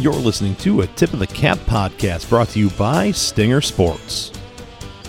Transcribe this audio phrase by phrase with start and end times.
[0.00, 4.32] You're listening to a Tip of the Cap podcast brought to you by Stinger Sports.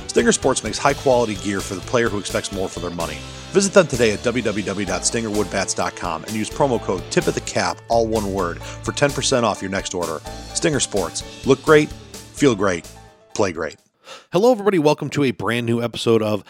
[0.07, 3.16] Stinger Sports makes high quality gear for the player who expects more for their money.
[3.52, 8.33] Visit them today at www.stingerwoodbats.com and use promo code tip of the cap, all one
[8.33, 10.19] word, for 10% off your next order.
[10.53, 11.47] Stinger Sports.
[11.47, 12.85] Look great, feel great,
[13.33, 13.77] play great.
[14.33, 14.77] Hello, everybody.
[14.77, 16.44] Welcome to a brand new episode of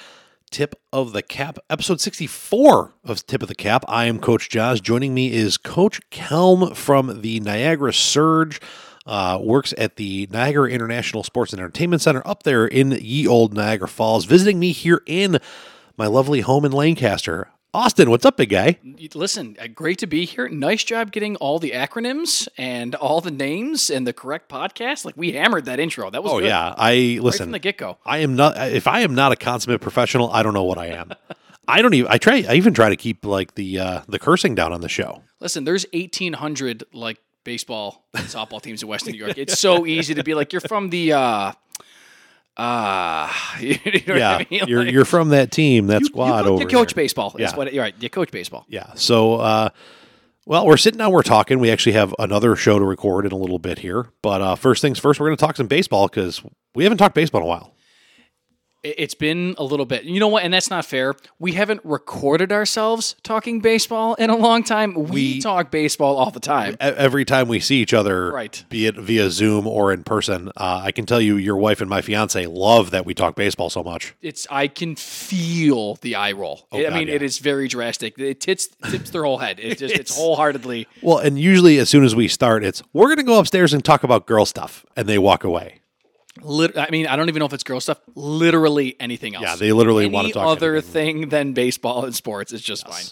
[0.51, 3.85] Tip of the Cap, episode 64 of Tip of the Cap.
[3.87, 4.81] I am Coach Joz.
[4.81, 8.59] Joining me is Coach Kelm from the Niagara Surge.
[9.05, 13.53] Uh, works at the Niagara International Sports and Entertainment Center up there in ye old
[13.53, 15.39] Niagara Falls, visiting me here in
[15.97, 17.47] my lovely home in Lancaster.
[17.73, 18.77] Austin, what's up, big guy?
[19.15, 20.49] Listen, uh, great to be here.
[20.49, 25.05] Nice job getting all the acronyms and all the names and the correct podcast.
[25.05, 26.09] Like we hammered that intro.
[26.09, 26.47] That was Oh good.
[26.47, 27.45] yeah, I right listen.
[27.45, 27.97] from the get go.
[28.05, 28.57] I am not.
[28.57, 31.13] If I am not a consummate professional, I don't know what I am.
[31.65, 32.11] I don't even.
[32.11, 32.43] I try.
[32.47, 35.23] I even try to keep like the uh, the cursing down on the show.
[35.39, 39.37] Listen, there's 1,800 like baseball and softball teams in Western New York.
[39.37, 41.13] It's so easy to be like, you're from the.
[41.13, 41.51] uh
[42.57, 44.63] uh, you know yeah, I mean?
[44.67, 47.03] you're you're from that team, that you, squad you, over you coach there.
[47.03, 47.29] baseball.
[47.37, 47.57] That's Yeah.
[47.57, 47.95] what you're right.
[47.99, 48.65] You coach baseball.
[48.67, 48.93] Yeah.
[48.95, 49.69] So, uh,
[50.45, 51.59] well, we're sitting down, we're talking.
[51.59, 54.07] We actually have another show to record in a little bit here.
[54.21, 56.41] But uh, first things first, we're going to talk some baseball because
[56.75, 57.73] we haven't talked baseball in a while.
[58.83, 60.03] It- It's been a little bit.
[60.05, 60.43] You know what?
[60.43, 61.15] And that's not fair.
[61.39, 64.93] We haven't recorded ourselves talking baseball in a long time.
[64.95, 65.03] We,
[65.35, 66.77] We- talk baseball all the time.
[66.79, 68.63] Every time we see each other, Right.
[68.69, 71.89] be it via Zoom or in person, uh, I can tell you, your wife and
[71.89, 74.13] my fiance love that we talk baseball so much.
[74.21, 76.67] It's I can feel the eye roll.
[76.71, 77.15] I Oh, God, mean, yeah.
[77.15, 78.17] it is very drastic.
[78.17, 79.59] It tips tips their whole head.
[79.59, 80.87] It just it's It's- wholeheartedly.
[81.01, 83.83] Well, and usually as soon as we start, it's we're going to go upstairs and
[83.85, 85.80] talk about girl stuff, and they walk away.
[86.41, 87.99] Lit- I mean, I don't even know if it's girl stuff.
[88.15, 89.43] Literally anything else.
[89.43, 91.21] Yeah, they literally Any want to talk about other anything.
[91.21, 93.03] thing than baseball and sports is just fine.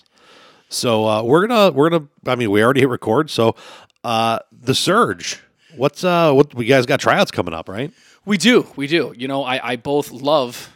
[0.69, 2.07] So uh, we're gonna we're gonna.
[2.25, 3.29] I mean, we already hit record.
[3.29, 3.55] So
[4.03, 5.41] uh, the surge.
[5.75, 7.91] What's uh what we guys got tryouts coming up, right?
[8.25, 9.13] We do, we do.
[9.17, 10.69] You know, I, I both love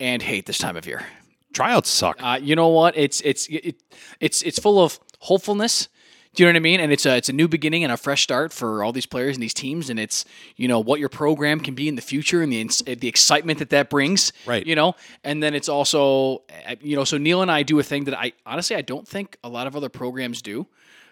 [0.00, 1.04] and hate this time of year.
[1.52, 2.22] Tryouts suck.
[2.22, 2.96] Uh, you know what?
[2.96, 3.76] It's it's it,
[4.20, 5.88] it's it's full of hopefulness.
[6.34, 6.80] Do you know what I mean?
[6.80, 9.36] And it's a it's a new beginning and a fresh start for all these players
[9.36, 9.90] and these teams.
[9.90, 10.24] And it's
[10.56, 13.70] you know what your program can be in the future and the the excitement that
[13.70, 14.32] that brings.
[14.46, 14.66] Right.
[14.66, 14.94] You know,
[15.24, 18.18] and then it's also uh, you know so Neil and I do a thing that
[18.18, 20.66] I honestly I don't think a lot of other programs do.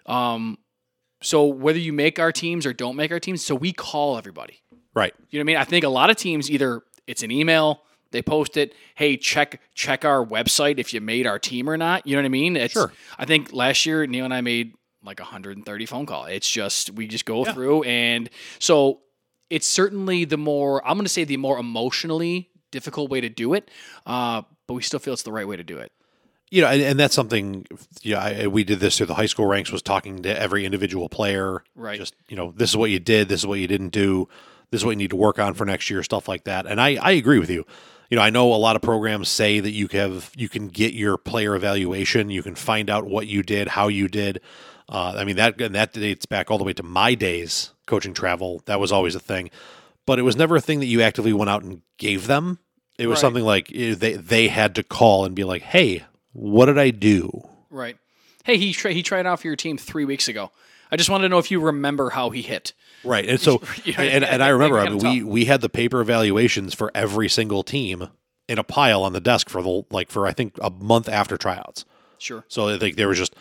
[0.07, 0.57] Um,
[1.21, 4.63] so whether you make our teams or don't make our teams, so we call everybody.
[4.95, 5.13] right.
[5.29, 5.57] You know what I mean?
[5.57, 9.61] I think a lot of teams either it's an email, they post it, hey, check
[9.75, 12.07] check our website if you made our team or not.
[12.07, 12.57] You know what I mean?
[12.57, 12.91] It's, Sure.
[13.19, 14.73] I think last year Neil and I made
[15.03, 16.25] like 130 phone call.
[16.25, 18.29] It's just we just go through and
[18.59, 19.01] so
[19.49, 23.53] it's certainly the more I'm going to say the more emotionally difficult way to do
[23.53, 23.69] it,
[24.05, 25.91] uh, but we still feel it's the right way to do it.
[26.49, 27.65] You know, and, and that's something.
[28.01, 29.71] Yeah, I, we did this through the high school ranks.
[29.71, 31.63] Was talking to every individual player.
[31.75, 31.97] Right.
[31.97, 33.29] Just you know, this is what you did.
[33.29, 34.27] This is what you didn't do.
[34.69, 36.03] This is what you need to work on for next year.
[36.03, 36.65] Stuff like that.
[36.65, 37.65] And I I agree with you.
[38.09, 40.93] You know, I know a lot of programs say that you have you can get
[40.93, 42.29] your player evaluation.
[42.29, 44.41] You can find out what you did, how you did.
[44.91, 48.13] Uh, I mean that and that dates back all the way to my days coaching
[48.13, 48.61] travel.
[48.65, 49.49] That was always a thing,
[50.05, 52.59] but it was never a thing that you actively went out and gave them.
[52.97, 53.21] It was Right.
[53.21, 56.03] something like eh, they they had to call and be like, "Hey,
[56.33, 57.97] what did I do?" Right.
[58.43, 60.51] Hey, he tra- he tried out for your team three weeks ago.
[60.91, 62.73] I just wanted to know if you remember how he hit.
[63.05, 65.69] Right, and so You know, and, and I remember I mean, we we had the
[65.69, 68.09] paper evaluations for every single team
[68.49, 71.37] in a pile on the desk for the like for I think a month after
[71.37, 71.85] tryouts.
[72.17, 72.43] Sure.
[72.49, 73.33] So I think there was just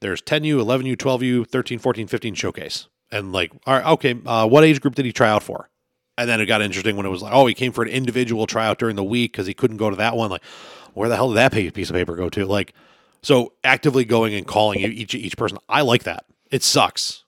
[0.00, 2.88] there's 10U, 11U, 12U, 13, 14, 15 showcase.
[3.12, 5.68] And like, all right, okay, uh, what age group did he try out for?
[6.16, 8.46] And then it got interesting when it was like, oh, he came for an individual
[8.46, 10.30] tryout during the week because he couldn't go to that one.
[10.30, 10.44] Like,
[10.94, 12.44] where the hell did that piece of paper go to?
[12.44, 12.74] Like,
[13.22, 16.24] so actively going and calling each each person, I like that.
[16.50, 17.24] It sucks.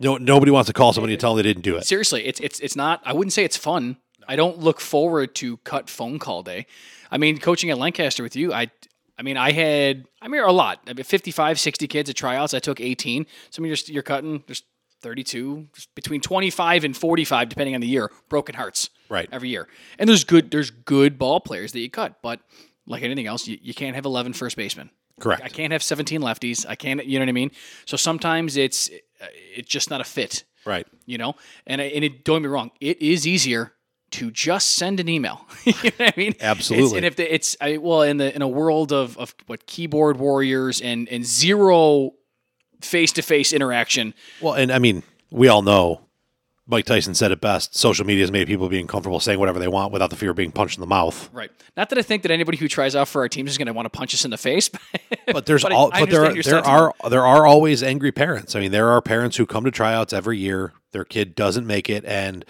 [0.00, 1.86] No, nobody wants to call somebody and tell them they didn't do it.
[1.86, 3.00] Seriously, it's it's it's not.
[3.04, 3.96] I wouldn't say it's fun.
[4.26, 6.66] I don't look forward to cut phone call day.
[7.10, 8.70] I mean, coaching at Lancaster with you, I
[9.18, 10.80] I mean, I had I mean a lot.
[10.86, 12.54] I mean, 55, 60 kids at tryouts.
[12.54, 13.26] I took 18.
[13.50, 14.62] So I mean, you're, you're cutting there's
[15.02, 18.10] 32, just between 25 and 45 depending on the year.
[18.28, 18.90] Broken hearts.
[19.08, 19.28] Right.
[19.30, 19.68] Every year.
[19.98, 22.40] And there's good there's good ball players that you cut, but
[22.86, 24.90] like anything else, you, you can't have 11 first basemen.
[25.20, 25.42] Correct.
[25.44, 26.66] I can't have 17 lefties.
[26.68, 27.50] I can't, you know what I mean?
[27.86, 28.90] So sometimes it's
[29.20, 30.86] uh, it's just not a fit Right.
[31.04, 31.34] you know
[31.66, 33.74] and, and it, don't get me wrong it is easier
[34.14, 35.46] to just send an email.
[35.64, 36.34] you know what I mean?
[36.40, 36.86] Absolutely.
[36.86, 39.66] It's, and if the, it's I, well in the in a world of of what
[39.66, 42.12] keyboard warriors and and zero
[42.80, 46.00] face to face interaction, Well, and I mean, we all know
[46.66, 47.76] Mike Tyson said it best.
[47.76, 50.36] Social media has made people being comfortable saying whatever they want without the fear of
[50.36, 51.28] being punched in the mouth.
[51.32, 51.50] right?
[51.76, 53.72] Not that I think that anybody who tries out for our teams is going to
[53.74, 54.70] want to punch us in the face,
[55.26, 58.54] But there's But all, I but there, understand there are there are always angry parents.
[58.54, 60.72] I mean, there are parents who come to tryouts every year.
[60.92, 62.44] Their kid doesn't make it, and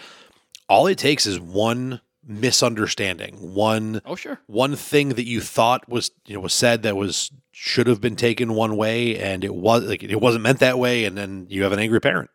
[0.68, 4.40] all it takes is one misunderstanding, one oh sure.
[4.46, 8.16] one thing that you thought was you know was said that was should have been
[8.16, 11.62] taken one way, and it was like it wasn't meant that way, and then you
[11.62, 12.30] have an angry parent.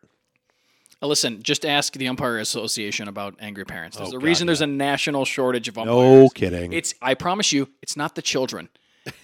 [1.02, 3.96] Listen, just ask the umpire association about angry parents.
[3.96, 5.96] There's Oh, a God, reason there's a national shortage of umpires.
[5.96, 6.72] No kidding.
[6.74, 8.68] It's I promise you, it's not the children.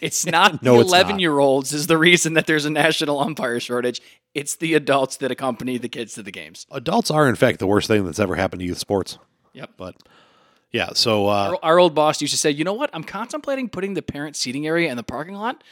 [0.01, 1.03] It's not No, the it's not.
[1.03, 4.01] 11 year olds is the reason that there's a national umpire shortage.
[4.37, 6.67] It's the adults that accompany the kids to the games.
[6.71, 9.17] Adults are, in fact, the worst thing that's ever happened to youth sports.
[9.55, 9.71] Yep.
[9.79, 9.95] But
[10.73, 12.91] yeah, so uh, Our, our old boss used to say, you know what?
[12.93, 15.65] I'm contemplating putting the parent seating area in the parking lot.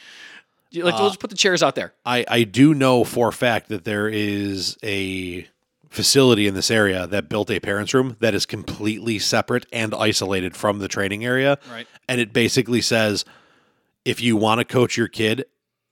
[0.73, 1.93] Like, Uh, we'll just put the chairs out there.
[2.07, 5.47] I, I do know for a fact that there is a
[5.89, 10.55] facility in this area that built a parents' room that is completely separate and isolated
[10.55, 11.59] from the training area.
[11.71, 11.87] Right.
[12.09, 13.25] And it basically says
[14.03, 15.45] if you want to coach your kid,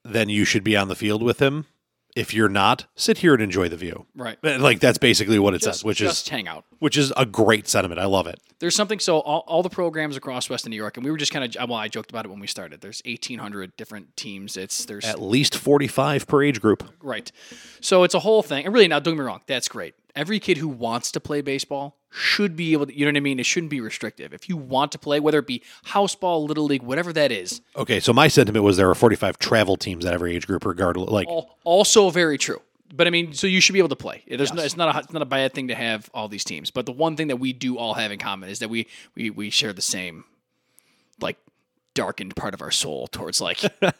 [0.03, 1.67] then you should be on the field with him.
[2.15, 4.05] If you're not, sit here and enjoy the view.
[4.15, 4.37] Right.
[4.43, 6.63] Like that's basically what it Just, says, which just is hang out.
[6.79, 7.99] which is a great sentiment.
[7.99, 8.39] I love it.
[8.59, 11.31] There's something so all, all the programs across Western New York, and we were just
[11.33, 12.81] kind of well, I joked about it when we started.
[12.81, 14.57] There's 1,800 different teams.
[14.57, 16.87] It's there's At least 45 per age group.
[17.01, 17.31] Right.
[17.81, 18.65] So it's a whole thing.
[18.65, 19.95] And really, now don't get me wrong, that's great.
[20.15, 23.21] Every kid who wants to play baseball should be able to, you know what I
[23.21, 23.39] mean?
[23.39, 24.33] It shouldn't be restrictive.
[24.33, 27.61] If you want to play, whether it be house ball, little league, whatever that is,
[27.75, 31.09] Okay, so my sentiment was there are 45 travel teams at every age group, regardless.
[31.09, 31.27] Like,
[31.63, 32.61] also very true.
[32.95, 34.23] But I mean, so you should be able to play.
[34.27, 36.69] There's no, it's not a it's not a bad thing to have all these teams.
[36.69, 39.31] But the one thing that we do all have in common is that we we
[39.31, 40.25] we share the same
[41.19, 41.37] like
[41.95, 43.59] darkened part of our soul towards like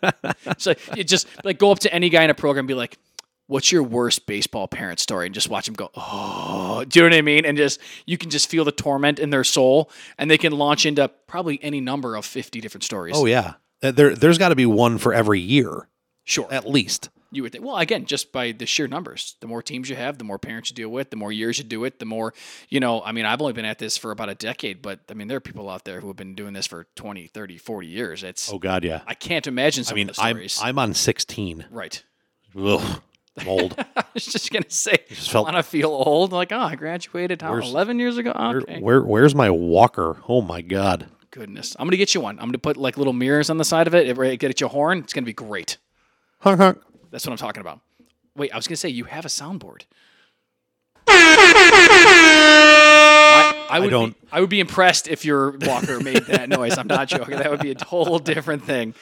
[0.57, 2.97] so you just like go up to any guy in a program and be like
[3.47, 5.25] what's your worst baseball parent story?
[5.27, 7.45] And just watch them go oh do you know what i mean?
[7.45, 10.85] And just you can just feel the torment in their soul and they can launch
[10.85, 13.15] into probably any number of 50 different stories.
[13.17, 15.87] Oh yeah, Uh, there there's got to be one for every year.
[16.25, 16.47] Sure.
[16.49, 17.09] At least.
[17.33, 19.35] you would think well again just by the sheer numbers.
[19.41, 21.63] The more teams you have the more parents you deal with the more years you
[21.65, 22.33] do it the more
[22.69, 25.13] you know i mean i've only been at this for about a decade but i
[25.15, 27.87] mean there are people out there who have been doing this for 20 30 40
[27.87, 28.23] years.
[28.23, 29.01] It's Oh god, yeah.
[29.05, 31.65] i can't imagine some I mean, of the I'm I'm on 16.
[31.71, 32.03] right.
[32.55, 33.01] Ugh,
[33.39, 33.75] I'm old.
[33.95, 36.31] I was just gonna say, just felt- want to feel old?
[36.31, 38.31] Like, oh, I graduated how, eleven years ago.
[38.31, 40.17] Okay, where where's my walker?
[40.29, 41.07] Oh my god.
[41.31, 42.37] goodness, I'm gonna get you one.
[42.39, 44.07] I'm gonna put like little mirrors on the side of it.
[44.07, 45.77] If I get you a horn, it's gonna be great.
[46.41, 46.79] Honk honk.
[47.09, 47.79] That's what I'm talking about.
[48.35, 49.83] Wait, I was gonna say you have a soundboard.
[52.55, 56.77] I, I would don't- Be, I would be impressed if your walker made that noise.
[56.77, 57.37] I'm not joking.
[57.37, 58.93] That would be a whole different thing.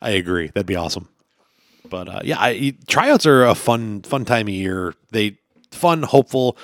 [0.00, 0.48] I agree.
[0.48, 1.08] That'd be awesome.
[1.88, 4.94] But uh, yeah, I, tryouts are a fun fun time of year.
[5.10, 5.38] They
[5.70, 6.56] fun, hopeful,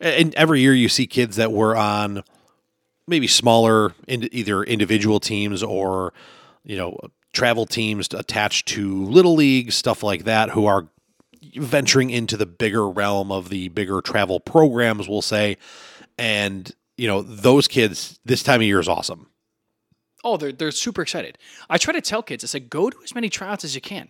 [0.00, 2.22] and every year you see kids that were on
[3.06, 6.12] maybe smaller, in, either individual teams or
[6.64, 6.98] you know
[7.32, 10.88] travel teams attached to little leagues, stuff like that, who are
[11.56, 15.08] venturing into the bigger realm of the bigger travel programs.
[15.08, 15.56] We'll say,
[16.18, 19.28] and you know those kids this time of year is awesome.
[20.24, 21.38] Oh, they're they're super excited.
[21.70, 24.08] I try to tell kids, I said, go to as many tryouts as you can.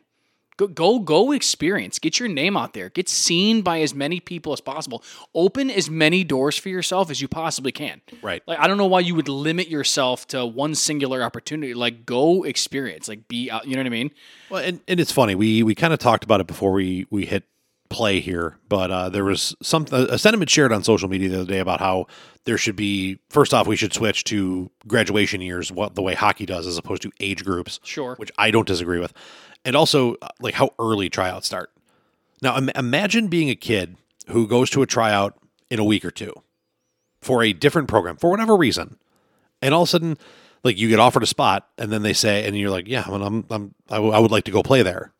[0.56, 1.98] Go go go experience.
[1.98, 2.88] Get your name out there.
[2.88, 5.02] Get seen by as many people as possible.
[5.34, 8.00] Open as many doors for yourself as you possibly can.
[8.22, 8.42] Right.
[8.46, 11.74] Like I don't know why you would limit yourself to one singular opportunity.
[11.74, 13.08] Like go experience.
[13.08, 13.66] Like be out.
[13.66, 14.10] You know what I mean?
[14.50, 15.34] Well, and, and it's funny.
[15.34, 17.44] We we kind of talked about it before we we hit
[17.88, 21.52] play here, but uh, there was some a sentiment shared on social media the other
[21.52, 22.06] day about how
[22.44, 26.46] there should be first off we should switch to graduation years, what the way hockey
[26.46, 27.78] does, as opposed to age groups.
[27.84, 28.14] Sure.
[28.16, 29.12] which I don't disagree with,
[29.66, 31.70] and also uh, like how early tryouts start.
[32.40, 33.96] Now, Im- imagine being a kid
[34.28, 35.36] who goes to a tryout
[35.70, 36.32] in a week or two
[37.20, 38.96] for a different program for whatever reason,
[39.60, 40.16] and all of a sudden,
[40.64, 43.22] like you get offered a spot, and then they say, and you're like, yeah, I'm,
[43.22, 45.12] I'm, I'm I, w- I would like to go play there,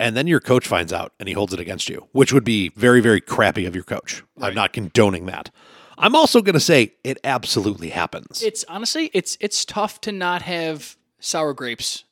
[0.00, 2.70] and then your coach finds out and he holds it against you, which would be
[2.70, 4.22] very, very crappy of your coach.
[4.40, 5.50] I'm not condoning that.
[5.98, 8.42] I'm also going to say it absolutely happens.
[8.42, 12.04] It's honestly, it's it's tough to not have sour grapes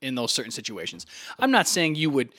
[0.00, 1.06] in those certain situations.
[1.38, 2.30] I'm not saying you would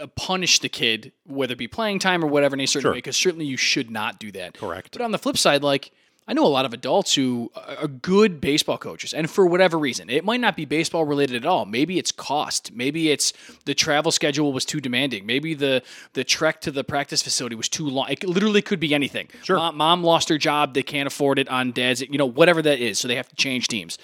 [0.00, 2.92] uh, punish the kid, whether it be playing time or whatever, in a certain Sure.
[2.92, 4.54] way, because certainly you should not do that.
[4.54, 4.90] Correct.
[4.92, 5.90] But on the flip side, like
[6.26, 10.08] I know a lot of adults who are good baseball coaches, and for whatever reason,
[10.08, 11.66] it might not be baseball related at all.
[11.66, 12.72] Maybe it's cost.
[12.72, 13.34] Maybe it's
[13.66, 15.26] the travel schedule was too demanding.
[15.26, 15.82] Maybe the
[16.14, 18.06] the trek to the practice facility was too long.
[18.08, 19.28] It literally could be anything.
[19.42, 19.56] Sure.
[19.56, 22.00] Mom, mom lost her job; they can't afford it on dad's.
[22.00, 23.98] You know, whatever that is, so they have to change teams.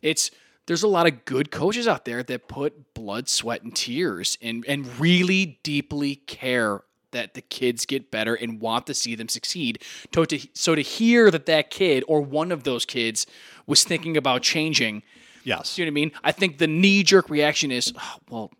[0.00, 0.30] It's
[0.66, 4.64] there's a lot of good coaches out there that put blood, sweat, and tears and
[4.66, 6.82] and really deeply care
[7.12, 9.80] that the kids get better and want to see them succeed.
[10.14, 13.26] So to, so to hear that that kid or one of those kids
[13.66, 15.02] was thinking about changing,
[15.44, 15.76] Yes.
[15.76, 16.12] do you know what I mean?
[16.24, 18.50] I think the knee jerk reaction is, oh, well,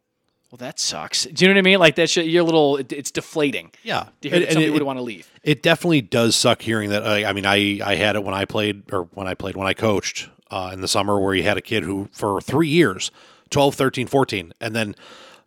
[0.51, 1.25] well, that sucks.
[1.25, 1.79] Do you know what I mean?
[1.81, 3.73] Like that's you're a little, it- it's deflating.
[3.83, 4.07] Yeah.
[4.23, 5.29] To hear And- that somebody it- would want to leave.
[5.43, 7.05] It definitely does suck hearing that.
[7.07, 9.67] I, I mean, I, I had it when I played, or when I played, when
[9.67, 13.11] I coached uh, in the summer, where you had a kid who, for three years,
[13.51, 14.95] 12, 13, 14, and then,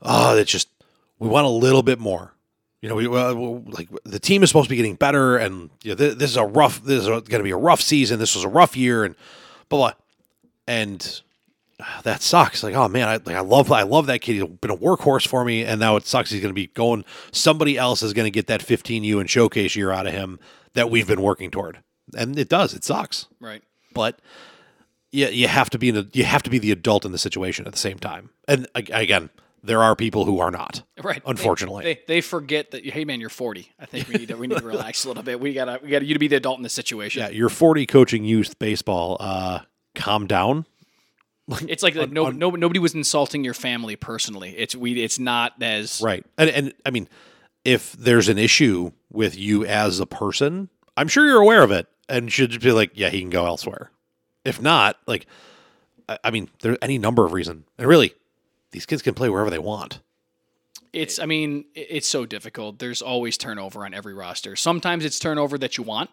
[0.01, 0.69] oh, it's just,
[1.19, 2.33] we want a little bit more.
[2.81, 5.91] You know, we uh, like the team is supposed to be getting better, and you
[5.91, 8.19] know, th- this is a rough, this is going to be a rough season.
[8.19, 9.15] This was a rough year, and
[9.67, 9.91] blah blah.
[10.65, 11.21] And
[11.79, 12.63] uh, that sucks.
[12.63, 14.35] Like, oh man, I like I love I love that kid.
[14.35, 16.31] He's been a workhorse for me, and now it sucks.
[16.31, 17.03] He's going to be going.
[17.33, 20.39] Somebody else is going to get that 15U and showcase year out of him
[20.73, 21.79] that we've been working toward,
[22.17, 22.73] and it does.
[22.73, 23.61] It sucks, Right.
[23.93, 24.19] but
[25.11, 27.17] you you have to be in a, you have to be the adult in the
[27.17, 28.29] situation at the same time.
[28.47, 29.29] And again,
[29.63, 30.83] there are people who are not.
[31.01, 31.21] Right.
[31.25, 31.83] Unfortunately.
[31.83, 33.71] They, they, they forget that, hey, man, you're 40.
[33.79, 35.39] I think we need to, we need to relax a little bit.
[35.39, 37.21] We got to, we got you to be the adult in this situation.
[37.21, 39.17] Yeah, you're 40 coaching youth baseball.
[39.19, 39.59] Uh,
[39.95, 40.65] calm down.
[41.67, 44.53] It's like that no, no, nobody was insulting your family personally.
[44.55, 45.01] It's we.
[45.01, 46.23] It's not as Right.
[46.37, 47.09] And and I mean,
[47.65, 51.87] if there's an issue with you as a person, I'm sure you're aware of it
[52.07, 53.89] and should be like, yeah, he can go elsewhere.
[54.45, 55.27] If not, like,
[56.07, 57.65] I, I mean, there's any number of reasons.
[57.77, 58.13] And really,
[58.71, 59.99] these kids can play wherever they want.
[60.91, 61.19] It's.
[61.19, 62.79] I mean, it's so difficult.
[62.79, 64.55] There's always turnover on every roster.
[64.55, 66.09] Sometimes it's turnover that you want.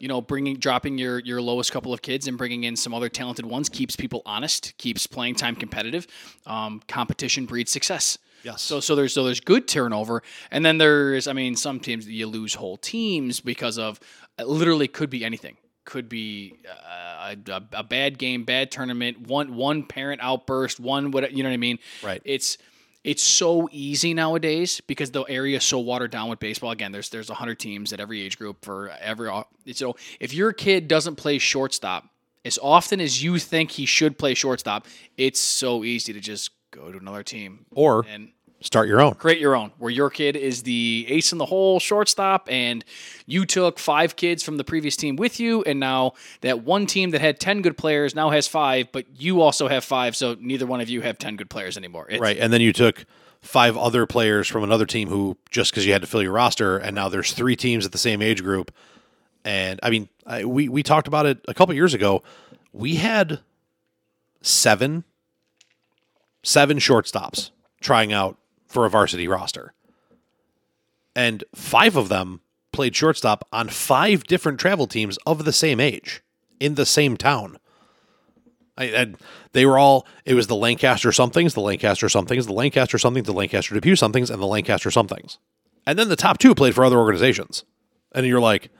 [0.00, 3.08] You know, bringing dropping your your lowest couple of kids and bringing in some other
[3.08, 6.08] talented ones keeps people honest, keeps playing time competitive.
[6.44, 8.18] Um, competition breeds success.
[8.42, 8.62] Yes.
[8.62, 12.26] So so there's so there's good turnover, and then there's I mean some teams you
[12.26, 14.00] lose whole teams because of
[14.44, 15.56] literally could be anything.
[15.86, 21.32] Could be uh, a, a bad game, bad tournament, one one parent outburst, one what
[21.32, 21.78] you know what I mean.
[22.02, 22.20] Right.
[22.24, 22.58] It's
[23.02, 26.72] it's so easy nowadays because the area is so watered down with baseball.
[26.72, 29.30] Again, there's there's 100 teams at every age group for every.
[29.72, 32.10] So if your kid doesn't play shortstop
[32.46, 36.92] as often as you think he should play shortstop, it's so easy to just go
[36.92, 38.30] to another team Or and
[38.66, 39.14] start your own.
[39.14, 42.84] create your own, where your kid is the ace in the hole shortstop, and
[43.26, 47.10] you took five kids from the previous team with you, and now that one team
[47.10, 50.66] that had ten good players now has five, but you also have five, so neither
[50.66, 52.06] one of you have ten good players anymore.
[52.10, 52.36] It's, Right.
[52.38, 53.04] And then you took
[53.40, 56.76] five other players from another team who just because you had to fill your roster,
[56.76, 58.72] and now there's three teams at the same age group.
[59.44, 62.22] And I mean, I, we we talked about it a couple years ago.
[62.72, 63.40] We had
[64.42, 65.04] seven
[66.42, 69.72] seven shortstops trying out for a varsity roster,
[71.14, 72.40] and five of them
[72.72, 76.22] played shortstop on five different travel teams of the same age
[76.60, 77.58] in the same town.
[78.78, 79.14] I, I,
[79.52, 80.06] they were all.
[80.24, 84.30] It was the Lancaster somethings, the Lancaster somethings, the Lancaster somethings, the Lancaster Depew somethings,
[84.30, 85.38] and the Lancaster somethings.
[85.86, 87.64] And then the top two played for other organizations.
[88.12, 88.70] And you're like,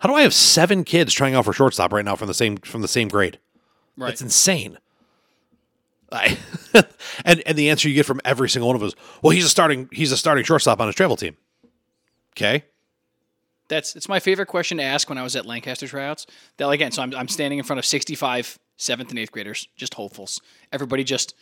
[0.00, 2.56] how do I have seven kids trying out for shortstop right now from the same
[2.56, 3.38] from the same grade?
[3.96, 4.08] right.
[4.08, 4.78] That's insane.
[6.12, 6.38] I,
[7.24, 9.48] and and the answer you get from every single one of us, well, he's a
[9.48, 11.36] starting he's a starting shortstop on his travel team.
[12.36, 12.64] Okay,
[13.68, 16.26] That's it's my favorite question to ask when I was at Lancaster tryouts.
[16.56, 19.94] That again, so I'm, I'm standing in front of 65 seventh and eighth graders, just
[19.94, 20.40] hopefuls.
[20.72, 21.34] Everybody just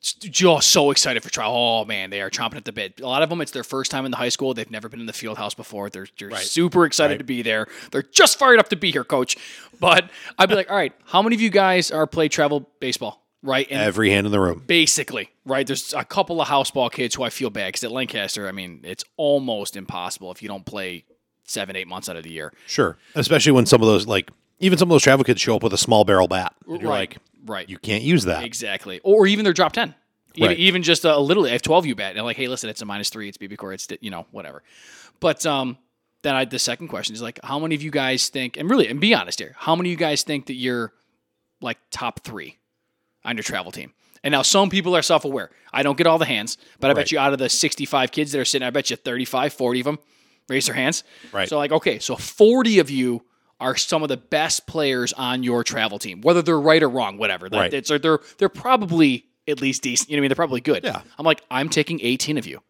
[0.00, 1.52] just so excited for trial.
[1.54, 3.00] Oh man, they are chomping at the bit.
[3.00, 4.52] A lot of them, it's their first time in the high school.
[4.52, 5.90] They've never been in the field house before.
[5.90, 7.68] They're, they're super excited to be there.
[7.92, 9.36] They're just fired up to be here, coach.
[9.78, 13.21] But I'd be like, all right, how many of you guys are play travel baseball?
[13.44, 14.62] Right, and every hand in the room.
[14.66, 15.66] basically, right?
[15.66, 18.52] There's a couple of house ball kids who I feel bad because at Lancaster, I
[18.52, 21.04] mean, it's almost impossible if you don't play
[21.44, 22.52] seven, eight months out of the year.
[22.68, 24.30] Sure, especially when some of those like
[24.60, 26.54] even some of those travel kids show up with a small barrel bat.
[26.68, 27.68] And you're Right, like, right.
[27.68, 28.44] you can't use that.
[28.44, 29.00] Exactly.
[29.02, 29.92] Or even their drop 10.
[30.36, 30.58] Even, Right.
[30.58, 32.14] even just a, little, I have 12 U bet.
[32.16, 33.28] And like, hey, listen, it's a minus three.
[33.28, 33.74] It's BBCOR.
[33.74, 34.62] It's, you know, whatever.
[35.18, 35.78] But um,
[36.22, 38.86] then I, the second question is like, how many of you guys think, and really,
[38.86, 40.92] and be honest here, how many of you guys think that you're
[41.60, 42.56] like top three
[43.24, 43.92] on your travel team?
[44.24, 45.50] And now some people are self aware.
[45.72, 46.96] I don't get all the hands, but I Right.
[46.96, 49.80] bet you out of the 65 kids that are sitting, I bet you 35, 40
[49.80, 49.98] of them
[50.48, 51.02] raise their hands.
[51.32, 51.48] Right.
[51.48, 53.24] So, like, okay, so 40 of you
[53.60, 57.16] are some of the best players on your travel team, whether they're right or wrong,
[57.16, 57.48] whatever.
[57.50, 57.72] Right.
[57.72, 60.08] It's, they're, they're probably at least decent.
[60.10, 60.28] You know what I mean?
[60.30, 60.84] They're probably good.
[60.84, 61.02] Yeah.
[61.18, 62.60] I'm like, I'm taking 18 of you.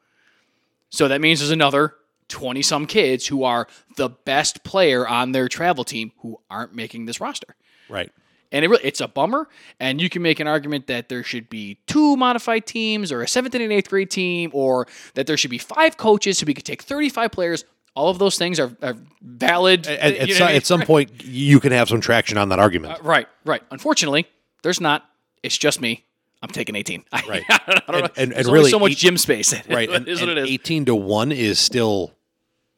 [0.90, 1.94] So that means there's another
[2.28, 3.66] 20 some kids who are
[3.96, 7.56] the best player on their travel team who aren't making this roster.
[7.88, 8.10] Right.
[8.52, 9.48] And it really, it's a bummer.
[9.80, 13.26] And you can make an argument that there should be two modified teams or a
[13.28, 16.54] seventh and an eighth grade team, or that there should be five coaches so we
[16.54, 17.64] could take 35 players.
[17.96, 19.86] All of those things are, are valid.
[19.86, 20.56] At, at, you know so- what I mean?
[20.58, 22.94] at some point, you can have some traction on that argument.
[23.00, 23.62] Uh, right, right.
[23.70, 24.26] Unfortunately,
[24.62, 25.04] there's not.
[25.42, 26.04] It's just me.
[26.42, 27.04] I'm taking 18.
[27.28, 27.44] Right.
[27.48, 27.98] I don't know.
[27.98, 29.54] And- and- and really so much eight- gym space.
[29.68, 29.88] right.
[29.90, 30.50] And, is what it is.
[30.50, 32.12] 18 to 1 is still,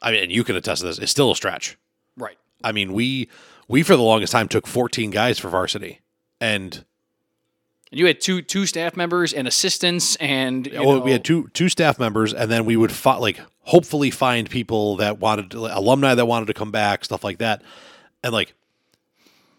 [0.02, 1.76] I mean, and you can attest to this, it's still a stretch.
[2.16, 2.36] Right.
[2.62, 3.28] I mean, we,
[3.68, 6.00] we for the longest time took 14 guys for varsity.
[6.40, 6.84] And
[7.90, 11.48] And you had two two staff members and assistants, and you well, we had two
[11.54, 15.60] two staff members, and then we would fi- like hopefully find people that wanted to,
[15.60, 17.62] like, alumni that wanted to come back, stuff like that,
[18.22, 18.54] and like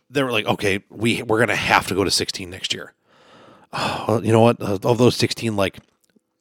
[0.10, 2.94] they were like, okay, we we're gonna have to go to sixteen next year.
[3.74, 4.62] well, you know what?
[4.62, 5.80] Of those sixteen, like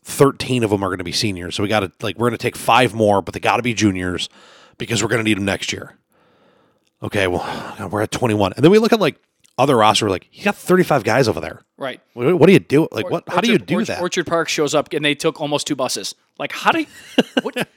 [0.03, 2.57] thirteen of them are gonna be seniors, so we got to like we're gonna take
[2.57, 4.29] five more, but they got to be juniors
[4.79, 5.97] because we're gonna need them next year.
[7.05, 9.17] Okay, well we're at twenty one, and then we look at like
[9.57, 11.61] other roster, we're like you got thirty five guys over there.
[11.79, 12.01] right.
[12.15, 12.89] What, what do you do?
[12.91, 13.29] Like what?
[13.29, 14.01] How do you do that?
[14.01, 16.15] Orchard Park shows up, and they took almost two buses.
[16.39, 16.87] Like, how do you,
[17.43, 17.69] what,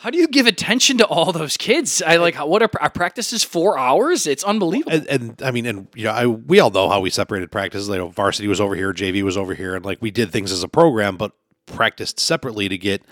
[0.00, 2.02] how do you give attention to all those kids?
[2.02, 4.26] I like how- what are our practices four hours?
[4.26, 4.92] It's unbelievable.
[4.96, 7.88] and, and I mean, and you know, I we all know how we separated practices.
[7.88, 10.32] Like, you know, varsity was over here, JV was over here, and like we did
[10.32, 11.32] things as a program, but
[11.66, 13.02] practiced separately to get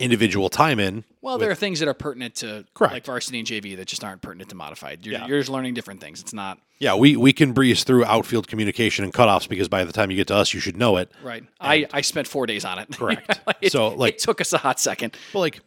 [0.00, 1.04] individual time in.
[1.20, 2.94] well, there are things that are pertinent to Correct.
[2.94, 5.04] like varsity and JV that just aren't pertinent to modified.
[5.06, 5.26] You're, Yeah.
[5.26, 6.20] you're just learning different things.
[6.20, 9.92] It's not Yeah, we we can breeze through outfield communication and cutoffs because by the
[9.92, 11.12] time you get to us, you should know it.
[11.22, 11.44] right.
[11.60, 12.88] I, I spent four days on it.
[12.96, 13.38] Correct.
[13.60, 15.16] it, So, like- it took us a hot second.
[15.32, 15.60] But like,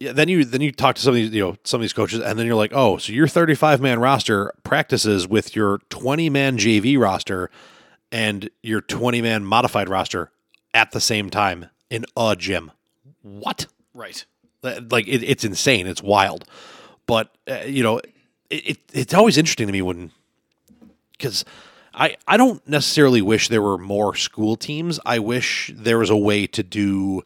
[0.00, 1.92] yeah, then you then you talk to some of these you know some of these
[1.92, 6.28] coaches, and then you're like, oh, so your 35 man roster practices with your 20
[6.30, 7.50] man JV roster
[8.12, 10.30] and your 20 man modified roster
[10.74, 12.70] at the same time in a gym.
[13.22, 13.66] What?
[13.94, 14.24] Right.
[14.62, 15.86] Like it, it's insane.
[15.86, 16.44] It's wild.
[17.06, 17.98] But uh, you know,
[18.50, 20.10] it, it it's always interesting to me when
[21.12, 21.44] because
[21.94, 25.00] I I don't necessarily wish there were more school teams.
[25.04, 27.22] I wish there was a way to do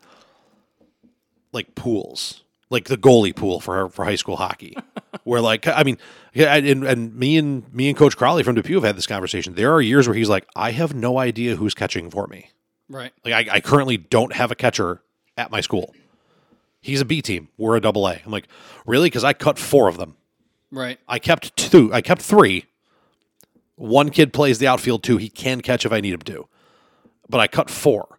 [1.53, 4.77] like pools, like the goalie pool for for high school hockey,
[5.25, 5.99] where like I mean,
[6.35, 9.55] and, and me and me and Coach Crowley from Depew have had this conversation.
[9.55, 12.51] There are years where he's like, I have no idea who's catching for me.
[12.89, 13.13] Right.
[13.25, 15.03] Like I, I currently don't have a catcher
[15.43, 15.95] at my school.
[16.81, 17.49] He's a B team.
[17.59, 18.21] We're a double A.
[18.25, 18.49] I'm like,
[18.87, 19.07] really?
[19.07, 20.17] Because I cut four of them.
[20.71, 20.99] Right.
[21.07, 21.93] I kept two.
[21.93, 22.67] I kept three.
[23.77, 25.17] One kid plays the outfield too.
[25.17, 26.49] He can catch if I need him to,
[27.29, 28.19] but I cut four.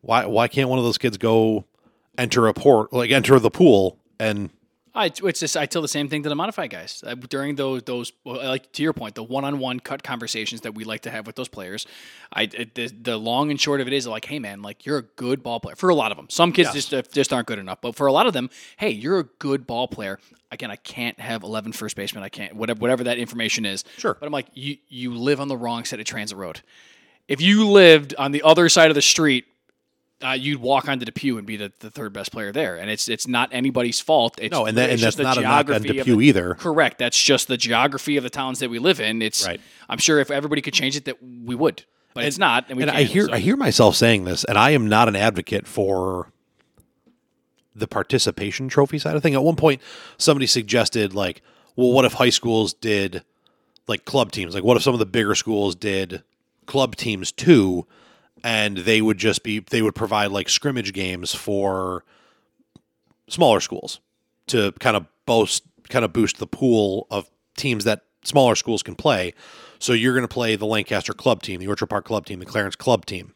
[0.00, 0.26] Why?
[0.26, 1.64] Why can't one of those kids go
[2.18, 4.50] enter a port, like enter the pool and
[4.96, 7.82] I, it's just I tell the same thing to the modified guys uh, during those
[7.82, 11.00] those well, like to your point the one on one cut conversations that we like
[11.02, 11.86] to have with those players.
[12.32, 15.02] I the, the long and short of it is like, hey man, like you're a
[15.02, 16.28] good ball player for a lot of them.
[16.30, 18.90] Some kids just uh, just aren't good enough, but for a lot of them, hey,
[18.90, 20.20] you're a good ball player.
[20.52, 22.22] Again, I can't have 11 first basemen.
[22.22, 23.84] I can't whatever whatever that information is.
[23.98, 24.16] Sure.
[24.18, 26.60] but I'm like you you live on the wrong side of Transit Road.
[27.26, 29.46] If you lived on the other side of the street
[30.24, 33.08] uh, you'd walk onto Depew and be the, the third best player there, and it's
[33.08, 34.38] it's not anybody's fault.
[34.40, 36.26] It's, no, and that, and that's the not a knock on geography of Depew the-
[36.26, 36.54] either.
[36.54, 36.98] Correct.
[36.98, 39.20] That's just the geography of the towns that we live in.
[39.22, 39.60] It's Right.
[39.88, 41.84] I'm sure if everybody could change it, that we would,
[42.14, 42.66] but it's not.
[42.68, 45.08] And, we and I hear so- I hear myself saying this, and I am not
[45.08, 46.32] an advocate for
[47.74, 49.34] the participation trophy side of thing.
[49.34, 49.82] At one point,
[50.16, 51.42] somebody suggested like,
[51.76, 53.24] well, what if high schools did
[53.88, 54.54] like club teams?
[54.54, 56.22] Like, what if some of the bigger schools did
[56.66, 57.86] club teams too,
[58.44, 62.04] and they would just be they would provide like scrimmage games for
[63.28, 64.00] smaller schools
[64.46, 68.94] to kind of boast kind of boost the pool of teams that smaller schools can
[68.94, 69.32] play.
[69.78, 72.46] So you're going to play the Lancaster club team, the Orchard Park club team, the
[72.46, 73.34] Clarence club team.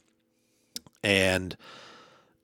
[1.02, 1.56] And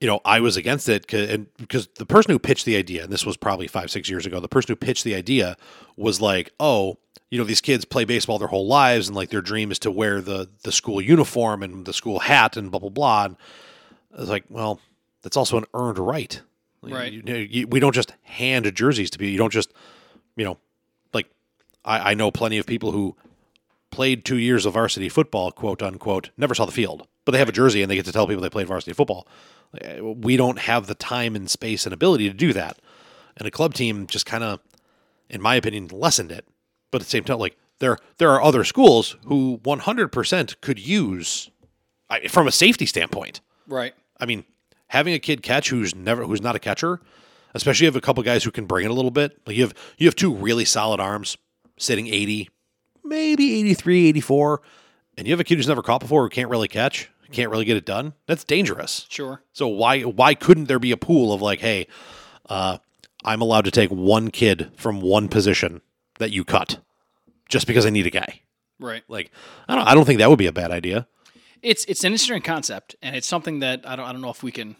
[0.00, 3.12] you know, I was against it and because the person who pitched the idea, and
[3.12, 5.56] this was probably 5 6 years ago, the person who pitched the idea
[5.96, 6.98] was like, "Oh,
[7.34, 9.90] you know, these kids play baseball their whole lives and like their dream is to
[9.90, 13.36] wear the the school uniform and the school hat and blah blah blah." And
[14.16, 14.78] I was like, "Well,
[15.22, 16.40] that's also an earned right."
[16.80, 17.12] Right.
[17.12, 19.32] You- you- you- we don't just hand jerseys to people.
[19.32, 19.72] You don't just,
[20.36, 20.58] you know,
[21.12, 21.26] like
[21.84, 23.16] I, I know plenty of people who
[23.90, 27.48] played two years of varsity football, quote unquote, never saw the field, but they have
[27.48, 29.26] a jersey and they get to tell people they played varsity football.
[30.02, 32.78] We don't have the time and space and ability to do that.
[33.36, 34.60] And a club team just kind of,
[35.30, 36.44] in my opinion, lessened it.
[36.94, 41.50] But at the same time, like there, there are other schools who 100% could use,
[42.08, 43.40] I- from a safety standpoint.
[43.66, 43.94] right.
[44.20, 44.44] I mean,
[44.86, 47.00] having a kid catch who's never who's not a catcher,
[47.52, 49.36] especially if you have a couple guys who can bring it a little bit.
[49.44, 51.36] Like you have you have two really solid arms
[51.80, 52.48] sitting 80,
[53.02, 54.62] maybe 83, 84,
[55.18, 57.64] and you have a kid who's never caught before who can't really catch, can't really
[57.64, 58.12] get it done.
[58.28, 59.06] That's dangerous.
[59.08, 59.42] Sure.
[59.52, 61.88] So why why couldn't there be a pool of like, hey,
[62.48, 62.78] uh,
[63.24, 65.80] I'm allowed to take one kid from one position
[66.18, 66.78] that you cut
[67.48, 68.40] just because I need a guy.
[68.80, 69.02] Right.
[69.08, 69.30] Like,
[69.68, 71.06] I don't, I don't think that would be a bad idea.
[71.62, 74.42] It's it's an interesting concept, and it's something that I don't I don't know if
[74.42, 74.76] we can.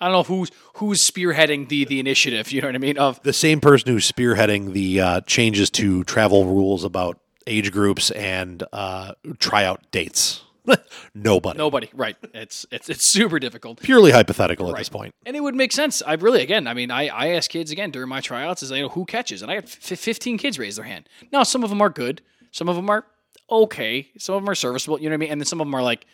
[0.00, 2.52] I don't know who's who's spearheading the the initiative.
[2.52, 2.96] You know what I mean?
[2.96, 8.12] Of The same person who's spearheading the uh, changes to travel rules about age groups
[8.12, 10.44] and uh, tryout dates.
[11.14, 11.58] Nobody.
[11.58, 11.90] nobody.
[11.92, 12.16] Right.
[12.34, 13.80] It's it's it's super difficult.
[13.82, 15.14] Purely hypothetical at this point.
[15.26, 16.02] And it would make sense.
[16.06, 18.82] I really, again, I mean, I, I ask kids again during my tryouts, is you
[18.82, 21.08] know who catches, and I got f- 15 kids raise their hand.
[21.32, 22.22] Now, some of them are good,
[22.52, 23.04] some of them are
[23.50, 24.98] okay, some of them are serviceable.
[25.00, 25.30] You know what I mean?
[25.32, 26.06] And then some of them are like,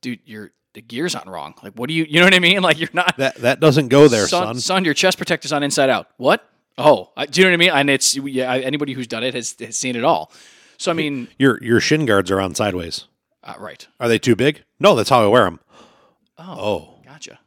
[0.00, 1.54] dude, your the gear's on wrong.
[1.62, 2.62] Like, what do you, you know what I mean?
[2.62, 4.60] Like, you're not That that doesn't go there, son, son.
[4.60, 6.08] son, your chest protector's on inside out.
[6.16, 6.48] What?
[6.78, 7.70] Oh, I, do you know what I mean?
[7.70, 10.32] And it's yeah, I- anybody who's done it has, has seen it all.
[10.78, 13.04] So I mean, Your your shin guards are on sideways.
[13.42, 13.86] Uh, right?
[13.98, 14.64] Are they too big?
[14.78, 15.60] No, that's how I wear them.
[16.38, 17.38] Oh, Gotcha.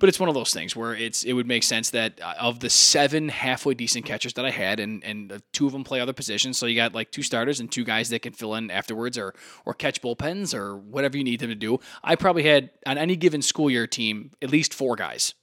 [0.00, 2.60] But it's one of those things where it's it would make sense that uh, of
[2.60, 6.14] the seven halfway decent catchers that I had, and and two of them play other
[6.14, 9.18] positions, so you got like two starters and two guys that can fill in afterwards
[9.18, 9.34] or
[9.66, 11.78] or catch bullpens or whatever you need them to do.
[12.02, 15.34] I probably had on any given school year team at least four guys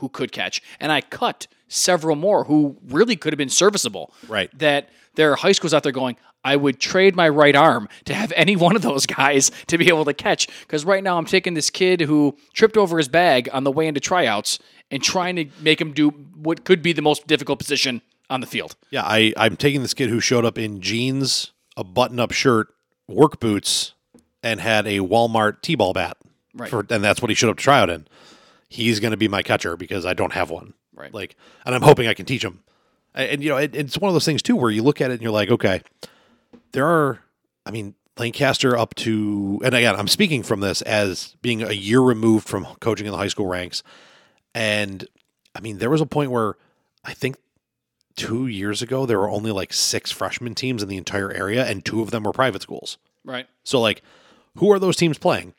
[0.00, 4.12] who could catch, and I cut several more who really could have been serviceable.
[4.28, 4.50] Right.
[4.58, 6.16] That there are high schools out there going.
[6.42, 9.88] I would trade my right arm to have any one of those guys to be
[9.88, 10.48] able to catch.
[10.62, 13.86] Because right now I'm taking this kid who tripped over his bag on the way
[13.86, 14.58] into tryouts
[14.90, 18.46] and trying to make him do what could be the most difficult position on the
[18.46, 18.76] field.
[18.90, 19.02] yeah.
[19.04, 22.68] I I'm taking this kid who showed up in jeans, a button-up shirt,
[23.06, 23.92] work boots,
[24.42, 26.16] and had a Walmart T-ball bat.
[26.54, 26.70] Right.
[26.70, 28.08] For, and that's what he showed up to try out in.
[28.70, 30.72] He's going to be my catcher because I don't have one.
[30.94, 31.12] Right.
[31.12, 32.60] Like, and I'm hoping I can teach him.
[33.14, 35.10] And, and, you know, it, it's one of those things too where you look at
[35.10, 35.82] it and you're like, okay,
[36.72, 37.20] there are.
[37.66, 42.00] I mean, Lancaster up to, and again, I'm speaking from this as being a year
[42.00, 43.82] removed from coaching in the high school ranks,
[44.54, 45.06] and
[45.54, 46.56] I mean, there was a point where
[47.04, 47.36] I think
[48.16, 51.84] two years ago there were only like six freshman teams in the entire area, and
[51.84, 52.98] two of them were private schools.
[53.24, 53.46] Right.
[53.64, 54.02] So, like,
[54.56, 55.54] who are those teams playing?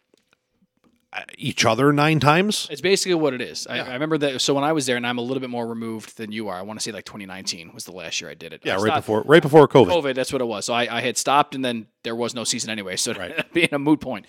[1.38, 2.67] Each other nine times?
[2.71, 3.67] It's basically what it is.
[3.67, 4.39] I, I remember that.
[4.39, 6.56] So when I was there, and I'm a little bit more removed than you are.
[6.56, 8.62] I want to say like 2019 was the last year I did it.
[8.63, 9.88] Yeah, I right stopped- before right before COVID.
[9.91, 10.65] COVID, that's what it was.
[10.65, 13.52] So I, I had stopped, and then there was no season anyway, so Right.
[13.54, 14.26] being a moot point.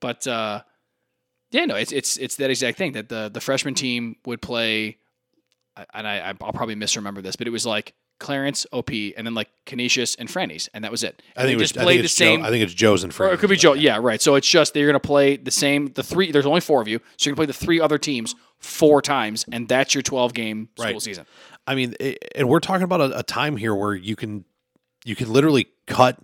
[0.00, 0.62] But uh,
[1.50, 4.98] yeah, no, it's it's it's that exact thing that the the freshman team would play,
[5.94, 9.48] and I I'll probably misremember this, but it was like Clarence, OP, and then like
[9.64, 11.22] Canisius and Franny's, and that was it.
[11.36, 12.40] I think, they it was, just I played the same.
[12.40, 13.74] Joe, I think it's Joe's and or it could be Joe.
[13.74, 14.20] Yeah, right.
[14.20, 15.92] So it's just going to play the same.
[15.92, 16.32] The three.
[16.32, 19.44] There's only four of you, so you're to play the three other teams four times,
[19.52, 21.02] and that's your 12 game school Right.
[21.02, 21.26] season.
[21.66, 24.44] I mean, it, and we're talking about a, a time here where you can
[25.04, 26.18] you can literally cut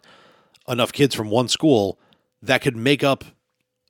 [0.69, 1.99] enough kids from one school
[2.43, 3.25] that could make up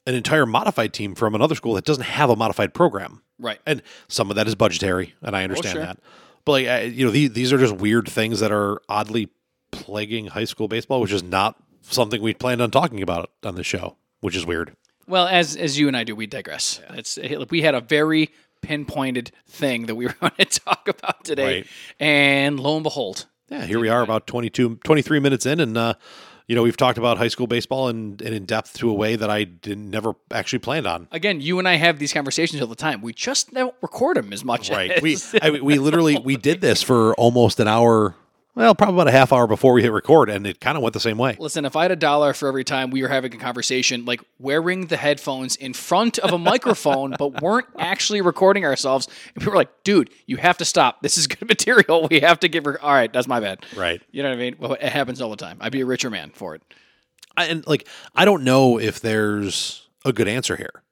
[0.06, 3.22] an entire modified team from another school that doesn't have a modified program.
[3.38, 3.58] Right.
[3.66, 5.86] And some of that is budgetary, and I understand oh, sure.
[5.86, 5.98] that.
[6.44, 9.28] But like, you know, these, these are just weird things that are oddly
[9.70, 13.64] plaguing high school baseball, which is not something we planned on talking about on the
[13.64, 14.76] show, which is weird.
[15.06, 16.80] Well, as as you and I do, we digress.
[16.90, 17.18] It's
[17.50, 18.30] we had a very
[18.62, 21.66] pinpointed thing that we were going to talk about today, Right.
[22.00, 25.94] and lo and behold, Yeah, here we are about 22, 23 minutes in, and uh,
[26.46, 29.16] you know we've talked about high school baseball and, and in depth to a way
[29.16, 31.08] that I didn't never actually planned on.
[31.12, 33.00] again, you and I have these conversations all the time.
[33.00, 34.70] We just don't record them as much.
[34.70, 38.14] Right, as- we I, we literally we did this for almost an hour.
[38.56, 40.92] Well, probably about a half hour before we hit record, and it kind of went
[40.92, 41.36] the same way.
[41.40, 44.20] Listen, if I had a dollar for every time we were having a conversation, like
[44.38, 49.50] wearing the headphones in front of a microphone, but weren't actually recording ourselves, and we
[49.50, 51.02] were like, dude, you have to stop.
[51.02, 52.06] This is good material.
[52.08, 52.64] We have to get.
[52.64, 53.66] Re- All right, that's my bad.
[53.76, 54.00] Right.
[54.12, 54.56] You know what I mean?
[54.58, 55.58] Well, it happens all the time.
[55.60, 56.62] I'd be a richer man for it.
[57.36, 60.82] I, and like I don't know if there's a good answer here.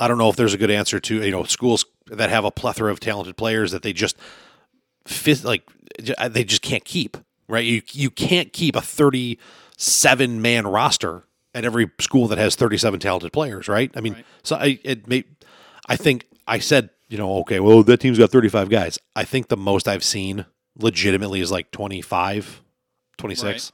[0.00, 2.50] I don't know if there's a good answer to you know schools that have a
[2.50, 4.16] plethora of talented players that they just
[5.44, 5.62] like
[6.18, 7.16] uh, they just can't keep
[7.48, 7.64] right.
[7.64, 13.32] You you can't keep a 37 man roster at every school that has 37 talented
[13.32, 13.90] players, right?
[13.94, 15.24] I mean, so I it may
[15.88, 18.98] I think I said you know okay, well that team's got 35 guys.
[19.14, 20.46] I think the most I've seen
[20.78, 22.62] legitimately is like 25,
[23.18, 23.72] 26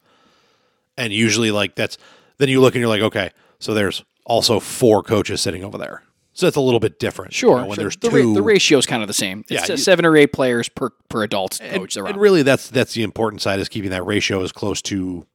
[0.99, 1.97] and usually like that's
[2.37, 6.03] then you look and you're like okay so there's also four coaches sitting over there
[6.39, 7.61] so that's a little bit different you Sure.
[7.61, 7.85] know, when sure.
[7.85, 9.41] there's the, two ra- the ratio is kind of the same.
[9.49, 12.69] It's Yeah, you- seven or eight players per per adult and, coach and really that's
[12.71, 15.27] that's the important side is keeping that ratio as close to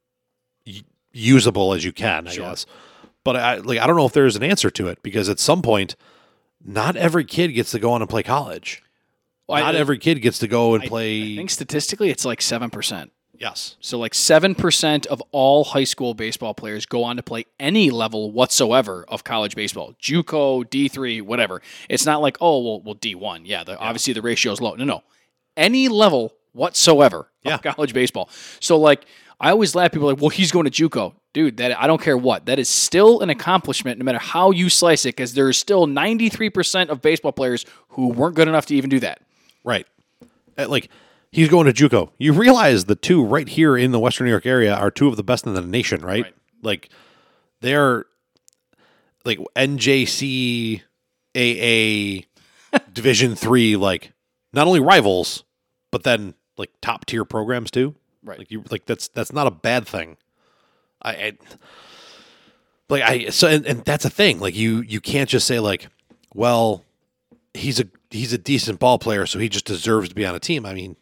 [1.12, 2.46] usable as you can i Sure.
[2.46, 2.66] guess
[3.22, 5.62] but i like i don't know if there's an answer to it because at some
[5.62, 5.94] point
[6.64, 8.82] not every kid gets to go on and play college
[9.46, 12.24] Well, I- not every kid gets to go and I play I think statistically, it's
[12.24, 13.12] like seven percent.
[13.38, 17.46] Yes So like seven percent of all high school baseball players go on to play
[17.58, 21.60] any level whatsoever of college baseball, JUCO, D three, whatever.
[21.88, 23.64] It's not like oh well, well D one, yeah.
[23.64, 24.74] The, Obviously the ratio is low.
[24.74, 25.02] No, no.
[25.56, 27.54] any level whatsoever Yeah.
[27.54, 28.28] of college baseball.
[28.60, 29.04] So like
[29.40, 31.12] I always laugh people like, well, he's going to JUCO.
[31.32, 32.46] Dude, that I don't care what.
[32.46, 36.88] That is still an accomplishment no matter how you slice it, because there's still 93%
[36.88, 39.20] of baseball players who weren't good enough to even do that.
[39.64, 39.86] Right.
[40.56, 40.88] Uh, Like
[41.34, 42.10] he's going to JUCO.
[42.16, 45.16] You realize the two right here in the Western New York area are two of
[45.16, 46.24] the best in the nation, right?
[46.24, 46.34] Right.
[46.62, 46.90] Like
[47.60, 48.06] they're
[49.24, 50.82] like NJC
[51.36, 52.24] AA
[52.92, 54.12] Division three, like
[54.52, 55.42] not only rivals,
[55.90, 57.96] but then like top tier programs too.
[58.22, 58.38] Right.
[58.38, 60.16] Like you like that's that's not a bad thing.
[61.02, 61.32] I, I
[62.88, 64.38] like I so and, and that's a thing.
[64.38, 65.88] Like you you can't just say like,
[66.32, 66.84] well,
[67.54, 70.40] he's a he's a decent ball player, so he just deserves to be on a
[70.40, 70.64] team.
[70.64, 70.96] I mean,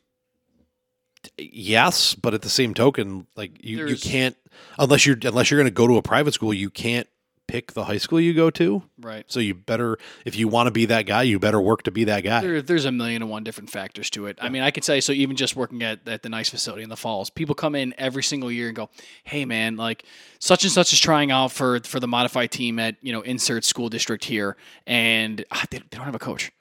[1.39, 4.37] yes, but at the same token, like you, you can't
[4.79, 7.09] unless you're unless you're going to go to a private school, you can't
[7.49, 8.83] pick the high school you go to.
[8.99, 9.25] Right.
[9.31, 12.05] So you better if you want to be that guy, you better work to be
[12.05, 12.41] that guy.
[12.41, 14.39] There, there's a million and one different factors to it.
[14.41, 16.89] I mean, I could say so even just working at, at the nice facility in
[16.89, 18.89] the falls, people come in every single year and go,
[19.25, 20.05] Hey man, like
[20.39, 23.65] such and such is trying out for, for the modified team at, you know, insert
[23.65, 24.57] school district here.
[24.87, 26.53] And ah, they, they don't have a coach.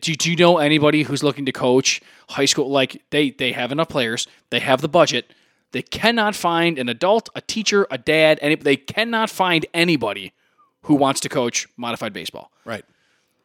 [0.00, 2.00] Do, do you know anybody who's looking to coach
[2.30, 2.70] high school?
[2.70, 5.32] Like they, they have enough players, they have the budget.
[5.72, 10.34] They cannot find an adult, a teacher, a dad, any, they cannot find anybody
[10.82, 12.50] who wants to coach modified baseball.
[12.66, 12.84] Right.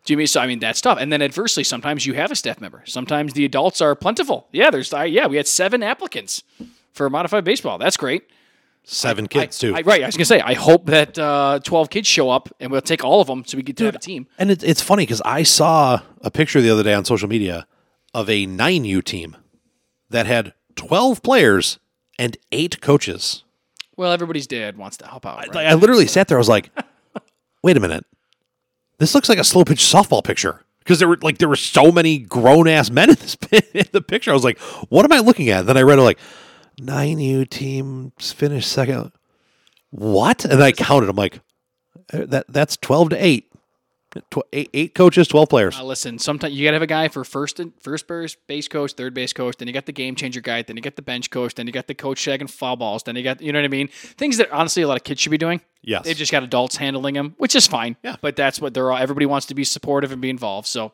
[0.03, 0.41] Do you mean so?
[0.41, 0.97] I mean that's tough.
[0.99, 2.81] And then adversely, sometimes you have a staff member.
[2.85, 4.47] Sometimes the adults are plentiful.
[4.51, 6.43] Yeah, there's I, yeah, we had seven applicants
[6.93, 7.77] for modified baseball.
[7.77, 8.23] That's great.
[8.89, 9.75] Seven kids too.
[9.75, 10.39] I, right, I was gonna say.
[10.39, 13.57] I hope that uh, twelve kids show up, and we'll take all of them so
[13.57, 14.27] we get to have a team.
[14.37, 17.67] And it, it's funny because I saw a picture the other day on social media
[18.13, 19.35] of a 9U team
[20.09, 21.79] that had 12 players
[22.17, 23.43] and eight coaches.
[23.97, 25.37] Well, everybody's dad wants to help out.
[25.37, 25.53] Right?
[25.53, 26.37] Like, I literally sat there.
[26.37, 26.71] I was like,
[27.63, 28.05] wait a minute.
[28.99, 30.63] This looks like a slow pitch softball picture.
[30.79, 33.35] Because there were like there were so many grown ass men in this
[33.73, 34.31] in the picture.
[34.31, 35.65] I was like, what am I looking at?
[35.65, 36.17] Then I read it like
[36.79, 39.11] nine U teams finished second.
[39.89, 40.45] What?
[40.45, 41.09] And I counted.
[41.09, 41.39] I'm like,
[42.13, 43.45] "Uh, that that's twelve to eight.
[44.31, 45.77] Tw- eight, eight coaches, twelve players.
[45.77, 48.93] Uh, listen, sometimes you gotta have a guy for first and first base base coach,
[48.93, 51.29] third base coach, then you got the game changer guy, then you got the bench
[51.29, 53.65] coach, then you got the coach shagging foul balls, then you got you know what
[53.65, 53.89] I mean?
[53.89, 55.61] Things that honestly a lot of kids should be doing.
[55.83, 56.05] Yes.
[56.05, 57.95] They've just got adults handling them, which is fine.
[58.03, 58.15] Yeah.
[58.21, 60.67] But that's what they're all everybody wants to be supportive and be involved.
[60.67, 60.93] So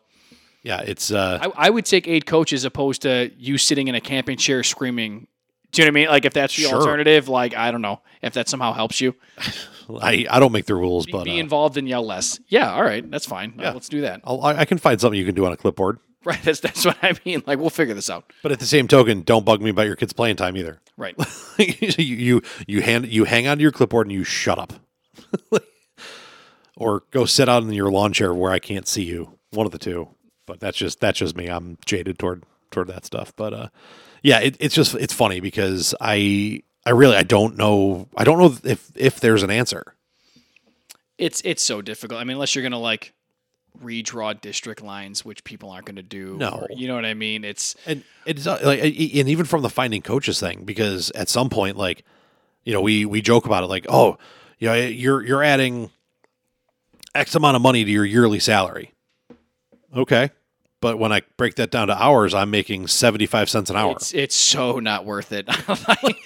[0.63, 4.01] Yeah, it's uh, I, I would take eight coaches opposed to you sitting in a
[4.01, 5.27] camping chair screaming.
[5.73, 6.07] Do you know what I mean?
[6.09, 6.79] Like if that's the Sure.
[6.79, 9.15] alternative, like I don't know if that somehow helps you.
[10.01, 12.39] I I don't make the rules, Be, but be uh, involved and yell less.
[12.47, 13.55] Yeah, all right, that's fine.
[13.59, 13.71] Uh, Yeah.
[13.73, 14.21] let's do that.
[14.23, 15.99] I'll, I I can find something you can do on a clipboard.
[16.25, 17.43] Right, that's that's what I mean.
[17.45, 18.31] Like we'll figure this out.
[18.43, 20.79] But at the same token, don't bug me about your kids' playing time either.
[20.95, 21.17] Right.
[21.57, 24.71] you, you you hand you hang on to your clipboard and you shut up,
[26.77, 29.37] or go sit out in your lawn chair where I can't see you.
[29.51, 30.09] One of the two.
[30.45, 31.47] But that's just that's just me.
[31.47, 33.33] I'm jaded toward toward that stuff.
[33.35, 33.67] But uh,
[34.23, 38.39] yeah, it, it's just it's funny because I I really I don't know I don't
[38.39, 39.93] know if if there's an answer.
[41.17, 42.19] It's it's so difficult.
[42.19, 43.13] I mean, unless you're gonna like
[43.81, 46.37] redraw district lines, which people aren't gonna do.
[46.37, 46.49] No.
[46.49, 47.43] or- you know what I mean.
[47.43, 48.93] It's And it's like, and
[49.29, 52.03] even from the finding coaches thing, because at some point, like,
[52.63, 54.17] you know, we we joke about it, like, oh,
[54.59, 55.91] you know, you're you're adding
[57.13, 58.93] X amount of money to your yearly salary.
[59.95, 60.31] Okay,
[60.83, 63.93] but when I break that down to hours, I'm making seventy five cents an hour.
[63.93, 65.47] It's it's so not worth it.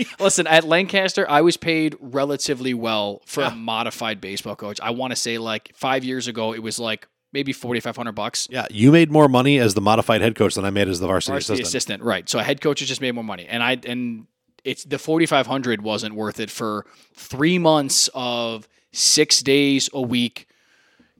[0.19, 4.79] Listen, at Lancaster, I was paid relatively well for a modified baseball coach.
[4.81, 8.13] I want to say like five years ago, it was like maybe forty five hundred
[8.13, 8.47] bucks.
[8.49, 11.05] yeah, you made more money as the modified head coach than I made as the
[11.05, 11.67] varsity, Varsity assistant.
[11.67, 12.27] assistant, right?
[12.27, 14.25] So a head coaches just made more money, and I and
[14.63, 20.01] it's the forty five hundred wasn't worth it for three months of six days a
[20.01, 20.46] week,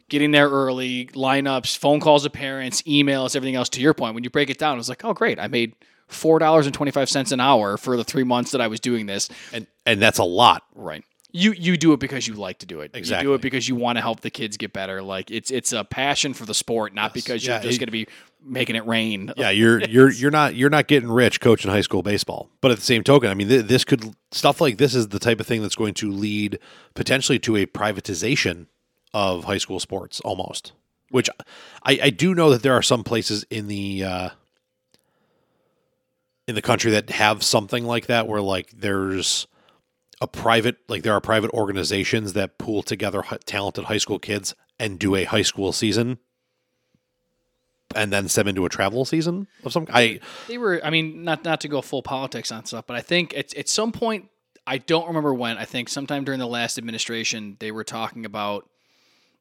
[0.09, 3.69] getting there early, lineups, phone calls to parents, emails, everything else.
[3.69, 5.75] To your point, when you break it down, it was like, oh great, I made
[6.07, 8.79] four dollars and twenty five cents an hour for the three months that I was
[8.79, 9.29] doing this.
[9.53, 10.63] and and that's a lot.
[10.75, 11.03] Right.
[11.33, 12.91] You you do it because you like to do it.
[12.95, 15.01] You do it because you want to help the kids get better.
[15.03, 18.07] Like it's it's a passion for the sport, not because you're just going to be
[18.41, 19.33] making it rain.
[19.37, 22.49] Yeah, you're you're you're not you're not getting rich coaching high school baseball.
[22.61, 25.19] But at the same token, I mean, th- this could stuff like this is the
[25.19, 26.59] type of thing that's going to lead
[26.95, 28.67] potentially to a privatization
[29.13, 30.73] of high school sports, almost.
[31.09, 31.29] Which
[31.83, 34.29] I, I do know that there are some places in the uh,
[36.47, 39.47] in the country that have something like that, where like there's
[40.19, 44.53] a private like there are private organizations that pool together hi- talented high school kids
[44.79, 46.17] and do a high school season
[47.95, 51.43] and then send into a travel season of some I They were, I mean, not
[51.43, 54.29] not to go full politics on stuff, but I think at at some point,
[54.65, 55.57] I don't remember when.
[55.57, 58.69] I think sometime during the last administration, they were talking about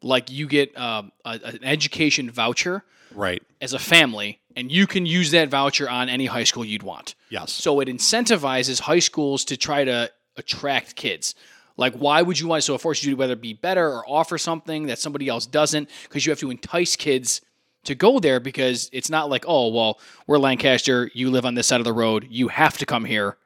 [0.02, 3.42] like you get um, a, an education voucher Right.
[3.62, 7.14] as a family, and you can use that voucher on any high school you'd want.
[7.30, 7.52] Yes.
[7.52, 11.34] So it incentivizes high schools to try to attract kids.
[11.78, 12.64] Like, why would you want?
[12.64, 15.88] So it forces you to whether be better or offer something that somebody else doesn't,
[16.04, 17.40] because you have to entice kids
[17.84, 18.40] to go there.
[18.40, 21.92] Because it's not like, oh, well, we're Lancaster, you live on this side of the
[21.92, 23.36] road, you have to come here.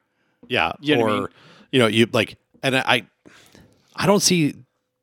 [0.47, 0.73] Yeah.
[0.81, 1.27] You know or I mean?
[1.71, 3.05] you know, you like and I
[3.95, 4.55] I don't see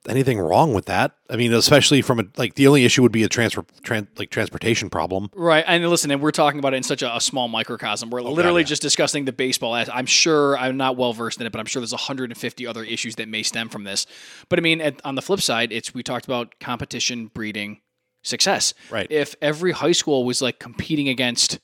[0.09, 1.17] anything wrong with that.
[1.31, 4.31] I mean, especially from a like the only issue would be a transfer tran, like
[4.31, 5.31] transportation problem.
[5.35, 5.65] Right.
[5.67, 8.11] And listen, and we're talking about it in such a, a small microcosm.
[8.11, 8.69] We're oh, literally yeah.
[8.69, 9.75] just discussing the baseball.
[9.75, 12.85] as- I'm sure I'm not well versed in it, but I'm sure there's 150 other
[12.85, 14.07] issues that may stem from this.
[14.49, 17.81] But I mean, at, on the flip side, it's we talked about competition breeding
[18.23, 18.75] success.
[18.91, 19.11] Right.
[19.11, 21.59] If every high school was like competing against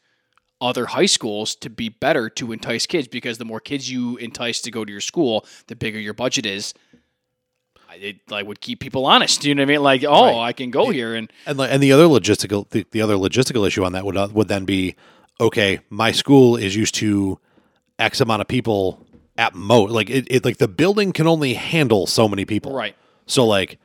[0.60, 4.60] other high schools to be better to entice kids, because the more kids you entice
[4.62, 6.74] to go to your school, the bigger your budget is.
[8.00, 9.44] It like would keep people honest.
[9.44, 9.82] You know what I mean?
[9.82, 10.48] Like, oh, Right.
[10.48, 13.84] I can go here and And and the other logistical the, the other logistical issue
[13.84, 14.94] on that would uh, would then be
[15.40, 17.38] okay, my school is used to
[17.98, 19.04] x amount of people
[19.36, 19.90] at most.
[19.92, 22.72] Like it, it like the building can only handle so many people.
[22.74, 22.96] right.
[23.26, 23.78] So like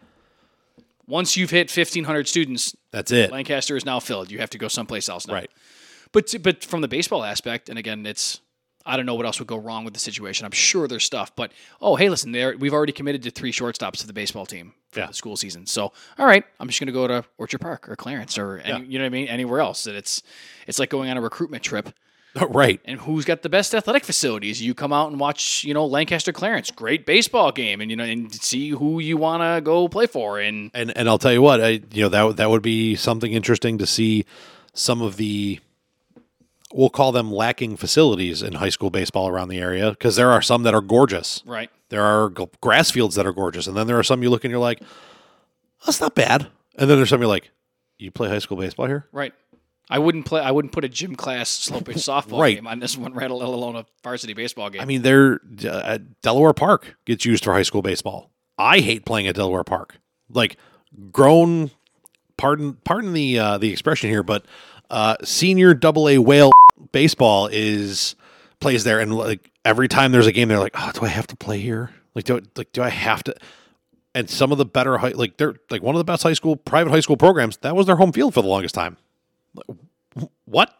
[1.07, 3.31] Once you've hit 1,500 students, that's it.
[3.31, 4.31] Lancaster is now filled.
[4.31, 5.33] You have to go someplace else now.
[5.35, 5.49] Right.
[6.11, 8.41] But but from the baseball aspect, and again, it's
[8.89, 10.45] I don't know what else would go wrong with the situation.
[10.45, 13.97] I'm sure there's stuff, but oh hey, listen, there we've already committed to three shortstops
[13.99, 15.07] to the baseball team for Yeah.
[15.07, 15.65] the school season.
[15.65, 18.89] So all right, I'm just gonna go to Orchard Park or Clarence or any, Yeah.
[18.91, 19.87] you know what I mean, anywhere else.
[19.87, 20.21] And it's
[20.67, 21.93] it's like going on a recruitment trip.
[22.49, 22.79] right.
[22.85, 24.61] And who's got the best athletic facilities?
[24.61, 28.03] You come out and watch, you know, Lancaster Clarence, great baseball game, and you know,
[28.03, 30.39] and see who you want to go play for.
[30.39, 33.31] And And and I'll tell you what, I you know that that would be something
[33.33, 34.25] interesting to see
[34.75, 35.59] some of the
[36.73, 40.41] we'll call them lacking facilities in high school baseball around the area because there are
[40.41, 41.41] some that are gorgeous.
[41.45, 44.29] right, There are g- grass fields that are gorgeous, and then there are some you
[44.29, 44.81] look and you're like,
[45.85, 46.47] that's not bad.
[46.77, 47.51] And then there's some you're like,
[47.97, 49.07] you play high school baseball here?
[49.11, 49.33] Right.
[49.89, 50.39] I wouldn't play.
[50.41, 52.55] I wouldn't put a gym class slow pitch softball Right.
[52.57, 53.29] game on this one, right?
[53.31, 54.81] let alone a varsity baseball game.
[54.81, 58.29] I mean, they're uh, Delaware Park gets used for high school baseball.
[58.57, 59.97] I hate playing at Delaware Park.
[60.29, 60.57] Like
[61.11, 61.71] grown,
[62.37, 64.45] pardon pardon the uh, the expression here, but
[64.89, 66.51] uh, senior Double A whale
[66.91, 68.15] baseball is
[68.59, 71.27] plays there, and like every time there's a game, they're like, oh, do I have
[71.27, 71.91] to play here?
[72.15, 73.35] Like, do I, like do I have to?
[74.15, 76.55] And some of the better high, like they're like one of the best high school
[76.55, 77.57] private high school programs.
[77.57, 78.97] That was their home field for the longest time.
[80.45, 80.75] What?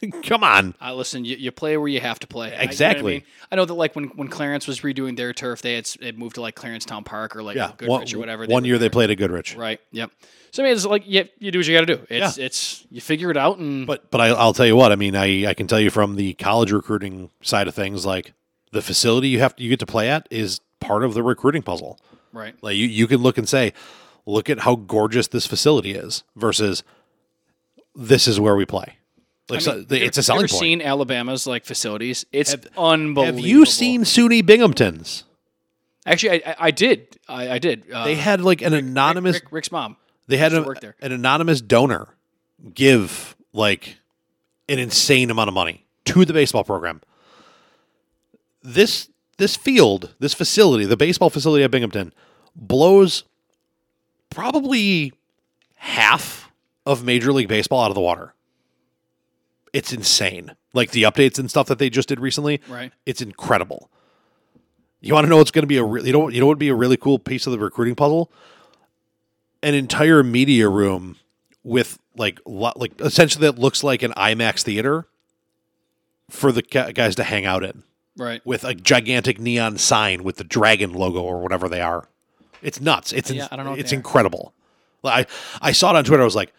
[0.22, 0.74] Come on.
[0.80, 2.48] uh, listen, you, you play where you have to play.
[2.48, 3.12] I- you know I Exactly.
[3.14, 3.22] mean?
[3.50, 6.36] I, know that like when, when Clarence was redoing their turf, they had it moved
[6.36, 8.46] to like Clarence Town Park or like Yeah, Goodrich one, or whatever.
[8.46, 9.56] one year they played at Goodrich.
[9.56, 9.80] Right.
[9.92, 10.10] Yep.
[10.50, 12.06] So I mean, it's like yeah, you do what you got to do.
[12.08, 14.92] It's it's you figure it out and But but I, I'll tell you what.
[14.92, 18.32] I mean, I, I can tell you from the college recruiting side of things, like
[18.72, 21.62] the facility you have to, you get to play at is part of the recruiting
[21.62, 21.98] puzzle.
[22.32, 22.54] right.
[22.62, 23.72] Like you, you can look and say,
[24.26, 26.82] look at how gorgeous this facility is versus
[27.94, 28.96] this is where we play.
[29.48, 30.60] Like I so, mean, the- it's a selling point.
[30.60, 32.26] Seen Alabama's like facilities?
[32.32, 33.24] It's unbelievable.
[33.24, 35.24] Have you seen SUNY Binghamton's?
[36.06, 37.18] Actually, I, I, did.
[37.28, 37.90] I, I did.
[37.90, 39.34] Uh, They had like an Rick- anonymous.
[39.34, 39.96] Rick, Rick's mom.
[40.26, 42.14] They had a, an anonymous donor
[42.74, 43.98] give like
[44.68, 47.00] an insane amount of money to the baseball program.
[48.62, 49.08] This
[49.38, 52.12] this field, this facility, the baseball facility at Binghamton,
[52.54, 53.24] blows
[54.30, 55.12] probably
[55.76, 56.50] half
[56.84, 58.34] of Major League Baseball out of the water.
[59.72, 60.54] It's insane.
[60.72, 62.60] Like the updates and stuff that they just did recently.
[62.68, 62.92] Right.
[63.06, 63.90] It's incredible.
[65.00, 66.52] You want to know what's going to be a real, you know, you know what
[66.52, 68.30] would be a really cool piece of the recruiting puzzle?
[69.62, 71.16] An entire media room
[71.64, 75.06] with like lo- like essentially that looks like an IMAX theater
[76.30, 77.82] for the ca- guys to hang out in
[78.16, 78.44] Right.
[78.44, 82.08] with a gigantic neon sign with the dragon logo or whatever they are.
[82.62, 83.12] It's nuts.
[83.12, 84.52] It's Yeah, I don't know it's incredible.
[85.04, 85.26] I
[85.62, 86.22] I saw it on Twitter.
[86.22, 86.52] I was like,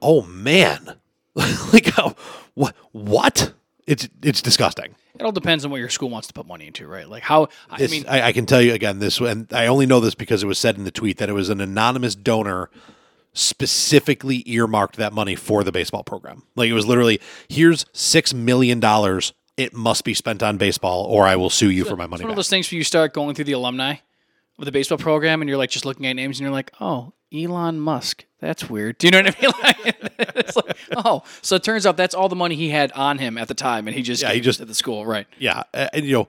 [0.00, 0.96] "Oh man."
[1.72, 2.14] like how,
[2.54, 3.52] what what?
[3.86, 4.94] It's it's disgusting.
[5.14, 7.08] It all depends on what your school wants to put money into, right?
[7.08, 9.86] Like how I This, mean, I, I can tell you again this, and I only
[9.86, 12.70] know this because it was said in the tweet that it was an anonymous donor
[13.34, 16.42] specifically earmarked that money for the baseball program.
[16.54, 19.32] Like it was literally, here's six million dollars.
[19.56, 22.20] It must be spent on baseball, or I will sue you for my money.
[22.20, 23.96] it's one of those things where you start going through the alumni
[24.58, 27.12] of the baseball program, and you're like just looking at names, and you're like, oh,
[27.34, 28.24] Elon Musk.
[28.40, 28.98] That's weird.
[28.98, 29.52] Do you know what I mean?
[29.62, 33.18] Like, it's like, oh, so it turns out that's all the money he had on
[33.18, 35.26] him at the time, and he just Yeah, he just- to the school, right?
[35.38, 36.28] Yeah, and you know,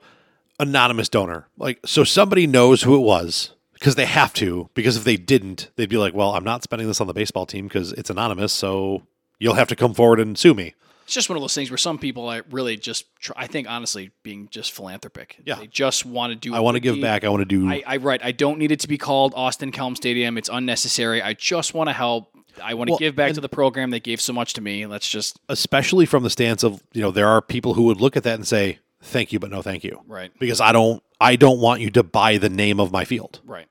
[0.60, 1.48] anonymous donor.
[1.58, 4.70] Like so, somebody knows who it was because they have to.
[4.74, 7.46] Because if they didn't, they'd be like, "Well, I'm not spending this on the baseball
[7.46, 8.54] team because it's anonymous.
[8.54, 9.04] So
[9.40, 10.74] you'll have to come forward and sue me."
[11.06, 13.70] It's just one of those things where some people are really just, try, I think,
[13.70, 15.42] honestly, being just philanthropic.
[15.46, 15.56] Yeah.
[15.56, 16.56] They just want to do.
[16.56, 17.02] I want to give deed.
[17.02, 17.24] back.
[17.24, 17.70] I want to do.
[17.70, 18.24] I, I right.
[18.24, 20.38] I don't need it to be called Austin Kelm Stadium.
[20.38, 21.22] It's unnecessary.
[21.22, 22.30] I just want to help.
[22.64, 24.86] I want to Well, give back to the program that gave so much to me.
[24.86, 28.16] Let's just especially from the stance of you know there are people who would look
[28.16, 31.36] at that and say thank you but no thank you right, because i don't i
[31.36, 33.68] don't want you to buy the name of my field right.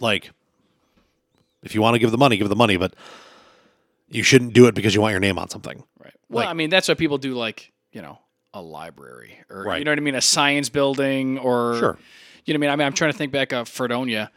[0.00, 0.32] like
[1.62, 2.94] if you want to give the money give the money but
[4.12, 5.82] you shouldn't do it because you want your name on something.
[6.32, 8.18] Well, Like- I mean, that's what people do, like, you know,
[8.54, 9.78] a library or, Right.
[9.78, 10.14] you know what I mean?
[10.14, 11.98] A science building or, Sure.
[12.44, 12.70] you know what I mean?
[12.70, 14.30] I mean, I'm trying to think back of Fredonia.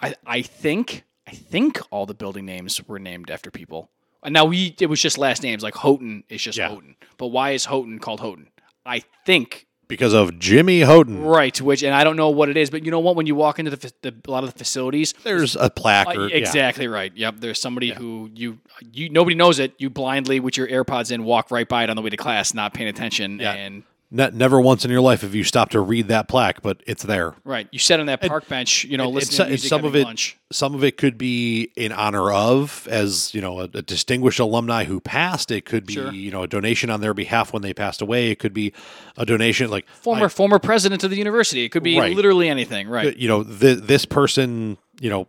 [0.00, 3.90] I, I think, I think all the building names were named after people.
[4.22, 6.68] And now we, it was just last names, like Houghton is just Yeah.
[6.70, 6.96] Houghton.
[7.18, 8.48] But why is Houghton called Houghton?
[8.86, 12.70] I think because of jimmy houghton right, which, and I don't know what it is,
[12.70, 13.16] but you know what?
[13.16, 16.20] When you walk into the, the a lot of the facilities, there's a plaque uh,
[16.20, 16.36] or, yeah.
[16.36, 17.12] exactly right.
[17.14, 17.36] Yep.
[17.38, 18.58] There's somebody who you
[18.92, 19.74] you nobody knows it.
[19.78, 22.54] You blindly with your AirPods in walk right by it on the way to class,
[22.54, 23.38] not paying attention.
[23.38, 23.52] Yeah.
[23.52, 26.82] And Ne- never once in your life have you stopped to read that plaque but
[26.86, 29.94] it's there right, you sit on that park bench, you know, listening music, some of
[29.94, 30.38] it lunch.
[30.50, 34.84] some of it could be in honor of as you know a, a distinguished alumni
[34.84, 36.10] who passed it could be Sure.
[36.10, 38.72] you know a donation on their behalf when they passed away it could be
[39.18, 41.64] a donation like Former I- former president of the university.
[41.64, 42.16] It could be Right.
[42.16, 42.88] literally anything.
[42.88, 43.14] Right.
[43.14, 45.28] you know th- this person you know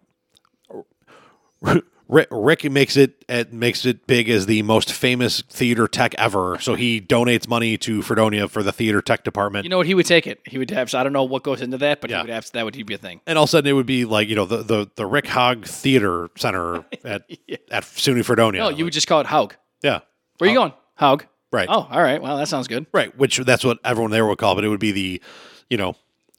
[2.11, 6.57] Rick, Rick makes it it makes it big as the most famous theater tech ever
[6.59, 9.85] so he donates money to Fredonia for the theater tech department You know what?
[9.85, 10.39] He would take it.
[10.45, 10.89] He would have.
[10.89, 12.17] So I don't know what goes into that, but Yeah.
[12.17, 12.49] he would have.
[12.53, 13.21] That would be a thing.
[13.27, 15.27] and all of a sudden it would be like you know the the, the Rick
[15.27, 17.29] Haug Theater Center at
[17.69, 19.55] at SUNY Fredonia No, you would just call it Haug.
[19.83, 19.99] yeah
[20.39, 20.73] Where are you going?
[20.95, 21.25] Haug.
[21.51, 22.21] right Oh, all right.
[22.21, 22.87] Well, that sounds good.
[22.91, 25.21] Right, which that's what everyone there would call, it, but it would be the,
[25.69, 25.95] you know,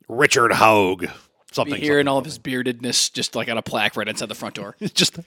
[0.08, 1.06] Richard Haug
[1.52, 1.74] something.
[1.76, 2.08] Be hearing something.
[2.08, 4.76] all of his beardedness just like on a plaque right inside the front door.
[4.94, 5.18] just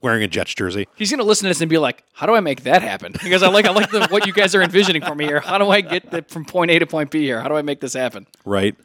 [0.00, 0.86] wearing a Jets jersey.
[0.96, 3.42] He's gonna listen to this and be like, "How do I make that happen?" Because
[3.42, 5.40] I like I like the, what you guys are envisioning for me here.
[5.40, 7.40] How do I get the, from point A to point B here?
[7.40, 8.26] How do I make this happen?
[8.44, 8.76] Right.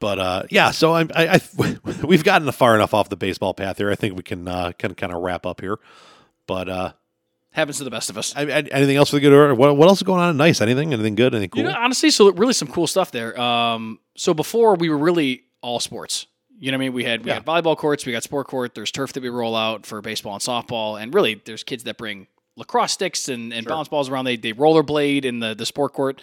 [0.00, 3.78] But uh, yeah, so I'm, I, I we've gotten far enough off the baseball path
[3.78, 3.90] here.
[3.90, 5.78] I think we can uh, can kind of wrap up here.
[6.46, 6.92] But uh,
[7.50, 8.34] Happens to the best of us.
[8.36, 9.54] I, I, anything else for the good order?
[9.54, 10.36] What, what else is going on?
[10.36, 10.60] Nice.
[10.60, 10.92] Anything?
[10.92, 11.34] Anything good?
[11.34, 11.62] Anything cool?
[11.62, 13.38] You know, honestly, so really some cool stuff there.
[13.40, 16.26] Um, so before we were really all sports.
[16.58, 16.92] You know what I mean?
[16.92, 17.34] We had we Yeah.
[17.34, 18.74] had volleyball courts, we got sport court.
[18.74, 21.96] There's turf that we roll out for baseball and softball, and really there's kids that
[21.96, 24.24] bring lacrosse sticks and, and bounce balls around.
[24.24, 26.20] They they rollerblade in the the sport court.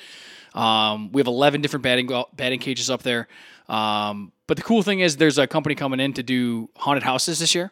[0.54, 3.28] Um, we have 11 different batting batting cages up there.
[3.70, 7.40] Um, but the cool thing is there's a company coming in to do haunted houses
[7.40, 7.72] this year.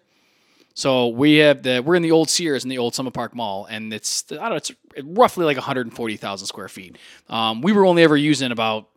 [0.73, 3.65] So we have the we're in the old Sears in the old Summit Park Mall,
[3.69, 4.71] and it's I don't know it's
[5.03, 6.97] roughly like 140,000 square feet.
[7.29, 8.87] Um, we were only ever using about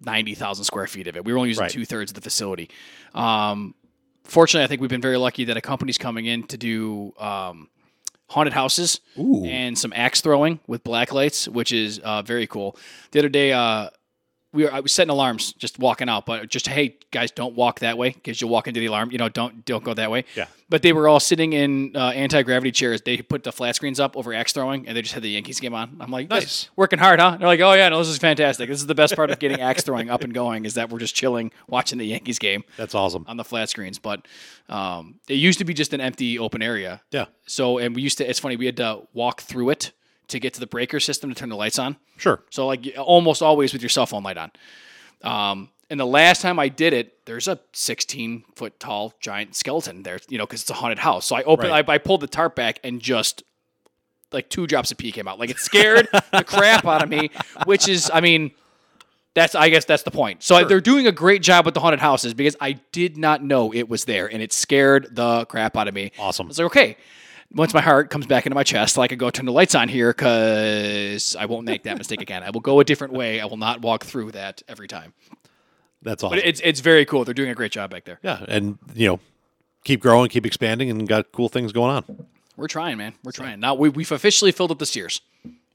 [0.00, 1.24] 90,000 square feet of it.
[1.24, 1.70] We were only using Right.
[1.70, 2.68] two thirds of the facility.
[3.14, 3.74] Um,
[4.24, 7.68] fortunately, I think we've been very lucky that a company's coming in to do um,
[8.28, 9.44] haunted houses Ooh.
[9.44, 12.76] and some axe throwing with black lights, which is uh, very cool.
[13.12, 13.90] The other day, uh,
[14.56, 17.80] we were I was setting alarms, just walking out, but just hey guys, don't walk
[17.80, 19.10] that way because you'll walk into the alarm.
[19.12, 20.24] You know, don't don't go that way.
[20.34, 20.46] Yeah.
[20.68, 23.00] But they were all sitting in uh, anti gravity chairs.
[23.02, 25.60] They put the flat screens up over axe throwing, and they just had the Yankees
[25.60, 25.96] game on.
[26.00, 26.70] I'm like, Nice.
[26.74, 27.36] working hard, huh?
[27.36, 28.68] They're like, oh yeah, no, this is fantastic.
[28.68, 30.98] This is the best part of getting axe throwing up and going is that we're
[30.98, 33.24] just chilling, watching the Yankees game That's awesome.
[33.28, 34.00] on the flat screens.
[34.00, 34.26] But
[34.68, 37.00] um, it used to be just an empty open area.
[37.12, 37.26] Yeah.
[37.46, 39.92] So, and we used to, it's funny, we had to walk through it
[40.28, 41.96] to get to the breaker system to turn the lights on.
[42.16, 42.42] Sure.
[42.50, 44.50] So, like, almost always with your cell phone light on.
[45.22, 50.02] Um, and the last time I did it, there's a 16 foot tall giant skeleton
[50.02, 51.26] there, you know, because it's a haunted house.
[51.26, 51.88] So I opened, Right.
[51.88, 53.44] I, I pulled the tarp back and just
[54.32, 55.38] like two drops of pee came out.
[55.38, 57.30] Like it scared the crap out of me,
[57.66, 58.50] which is, I mean,
[59.34, 60.42] that's I guess that's the point.
[60.42, 63.72] So they're doing a great job with the haunted houses because I did not know
[63.72, 66.10] it was there and it scared the crap out of me.
[66.18, 66.48] Awesome.
[66.48, 66.96] It's like, okay.
[67.52, 69.88] Once my heart comes back into my chest, I can go turn the lights on
[69.88, 72.42] here because I won't make that mistake again.
[72.42, 73.40] I will go a different way.
[73.40, 75.14] I will not walk through that every time.
[76.02, 76.38] That's awesome.
[76.38, 77.24] But it's it's very cool.
[77.24, 78.18] They're doing a great job back there.
[78.22, 79.20] yeah, and you know,
[79.84, 82.26] keep growing, keep expanding, and got cool things going on.
[82.56, 83.14] We're trying, man.
[83.24, 83.60] We're trying.
[83.60, 85.20] Now we, we've officially filled up the Sears.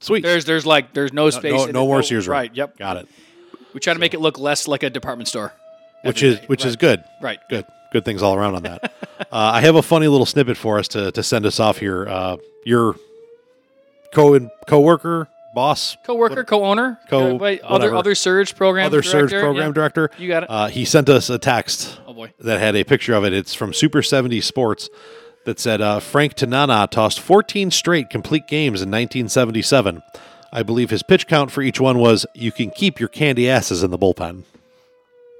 [0.00, 0.22] Sweet.
[0.22, 1.52] There's there's like there's no space.
[1.52, 1.86] no, in no it.
[1.86, 2.32] more Sears room.
[2.32, 2.54] Right.
[2.54, 2.78] Yep.
[2.78, 3.08] Got it.
[3.74, 5.52] We try to make it look less like a department store.
[6.02, 6.46] Which every is day.
[6.46, 6.78] which is Right.
[6.80, 7.04] good.
[7.20, 7.38] Right.
[7.48, 7.64] Good.
[7.92, 8.92] Good things all around on that.
[9.20, 12.08] uh, I have a funny little snippet for us to to send us off here.
[12.08, 12.96] Uh, your
[14.12, 19.72] co co-worker, boss, Co-worker, co-owner, Co- other other surge program, other surge director, program yeah.
[19.72, 20.10] director.
[20.18, 20.50] You got it.
[20.50, 22.32] Uh, he sent us a text Oh boy.
[22.40, 23.32] that had a picture of it.
[23.32, 24.88] It's from Super 70 Sports
[25.44, 30.02] that said uh, Frank Tanana tossed 14 straight complete games in 1977.
[30.52, 33.82] I believe his pitch count for each one was "You can keep your candy asses
[33.82, 34.44] in the bullpen."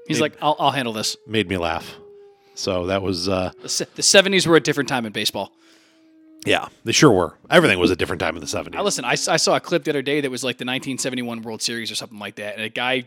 [0.09, 1.17] He's like, I'll, I'll handle this.
[1.27, 1.97] Made me laugh.
[2.55, 5.53] So that was uh, The seventies were a different time in baseball.
[6.45, 7.35] Yeah, they sure were.
[7.51, 8.73] Everything was a different time in the 70s.
[8.73, 11.43] Now, listen, I, I saw a clip the other day that was like the 1971
[11.43, 13.05] World Series or something like that, and a guy.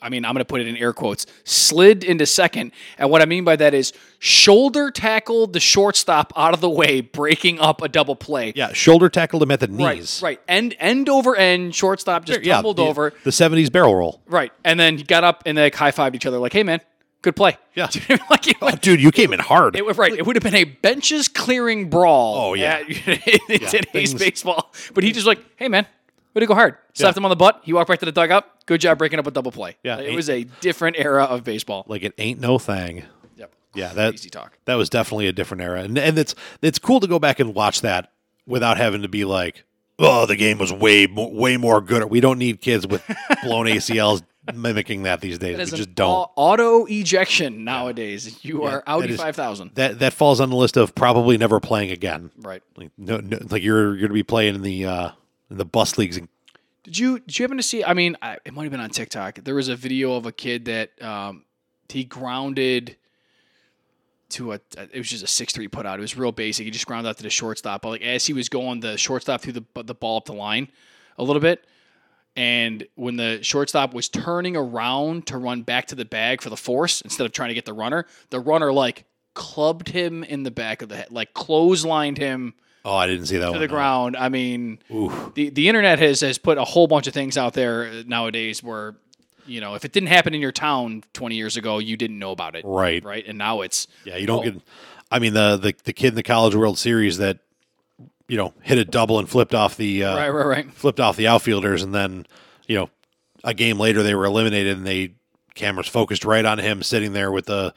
[0.00, 2.70] I mean, I'm going to put it in air quotes, slid into second.
[2.98, 7.00] And what I mean by that is shoulder tackled the shortstop out of the way,
[7.00, 8.52] breaking up a double play.
[8.54, 10.20] yeah, shoulder tackled him at the Right, knees.
[10.22, 10.40] right.
[10.46, 13.12] End end over end, shortstop just Yeah, tumbled the, over.
[13.24, 14.22] The 70s barrel roll.
[14.26, 14.52] Right.
[14.64, 16.80] And then he got up and they like, high fived each other like, hey man,
[17.22, 17.56] good play.
[17.74, 17.88] Yeah.
[18.30, 19.76] like it, Oh, dude, you came in hard.
[19.76, 20.12] it right.
[20.12, 22.36] It would have been a benches clearing brawl.
[22.36, 22.82] Oh, yeah.
[22.86, 22.88] at-
[23.50, 24.72] in today's baseball.
[24.94, 25.86] But he just like, hey man,
[26.34, 26.76] way to go hard.
[26.94, 27.60] Slapped him on the butt.
[27.64, 28.66] He walked back to the dugout.
[28.66, 29.76] Good job breaking up a double play.
[29.82, 31.84] Yeah, it was a different era of baseball.
[31.88, 33.04] like it ain't no thing.
[33.36, 33.52] Yep.
[33.74, 34.58] Yeah, that Easy talk.
[34.66, 37.54] That was definitely a different era, and and it's it's cool to go back and
[37.54, 38.12] watch that
[38.46, 39.64] without having to be like,
[39.98, 42.04] oh, the game was way way more good.
[42.10, 43.02] We don't need kids with
[43.44, 44.22] blown ACLs
[44.54, 45.56] mimicking that these days.
[45.56, 46.30] That We just don't.
[46.36, 48.44] auto ejection nowadays.
[48.44, 49.72] You Yeah, are Audi five thousand.
[49.74, 52.30] That that falls on the list of probably never playing again.
[52.40, 52.62] Right.
[52.76, 55.10] Like no, no like you're you're gonna be playing in the uh
[55.50, 56.16] in the bus leagues.
[56.16, 56.28] And,
[56.84, 57.84] Did you did you happen to see?
[57.84, 59.36] I mean, I, it might have been on TikTok.
[59.44, 61.44] There was a video of a kid that um,
[61.88, 62.96] he grounded
[64.30, 64.60] to a.
[64.76, 65.98] It was just a six three put out.
[65.98, 66.64] It was real basic.
[66.64, 67.82] He just grounded out to the shortstop.
[67.82, 70.68] But like as he was going, the shortstop threw the the ball up the line
[71.16, 71.64] a little bit.
[72.36, 76.56] And when the shortstop was turning around to run back to the bag for the
[76.56, 79.04] force instead of trying to get the runner, the runner like
[79.34, 82.54] clubbed him in the back of the head, like clotheslined him
[82.84, 83.60] oh, I didn't see that to one.
[83.60, 83.72] the no.
[83.74, 84.16] ground.
[84.16, 85.32] I mean, Oof.
[85.34, 88.62] the the internet has has put a whole bunch of things out there uh, nowadays
[88.62, 88.94] where
[89.46, 92.30] you know if it didn't happen in your town 20 years ago, you didn't know
[92.30, 93.02] about it, Right.
[93.04, 94.50] Right, and now it's Yeah, you don't Oh.
[94.52, 94.62] get.
[95.10, 97.38] I mean, the, the the kid in the College World Series that
[98.28, 100.72] you know hit a double and flipped off the uh, right, right, right.
[100.72, 102.26] flipped off the outfielders, and then
[102.66, 102.90] you know
[103.44, 105.14] a game later they were eliminated, and they
[105.54, 107.74] cameras focused right on him sitting there with the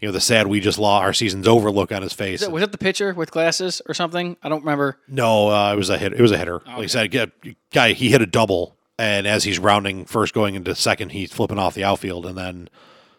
[0.00, 2.40] you know the sad we just lost our season's over look on his face.
[2.40, 4.36] Was that, was that the pitcher with glasses or something?
[4.42, 4.98] I don't remember.
[5.08, 6.12] no, uh, it was a hit.
[6.12, 6.60] It was a hitter.
[6.66, 7.32] Like I said,
[7.72, 11.58] guy he hit a double, and as he's rounding first going into second, he's flipping
[11.58, 12.68] off the outfield, and then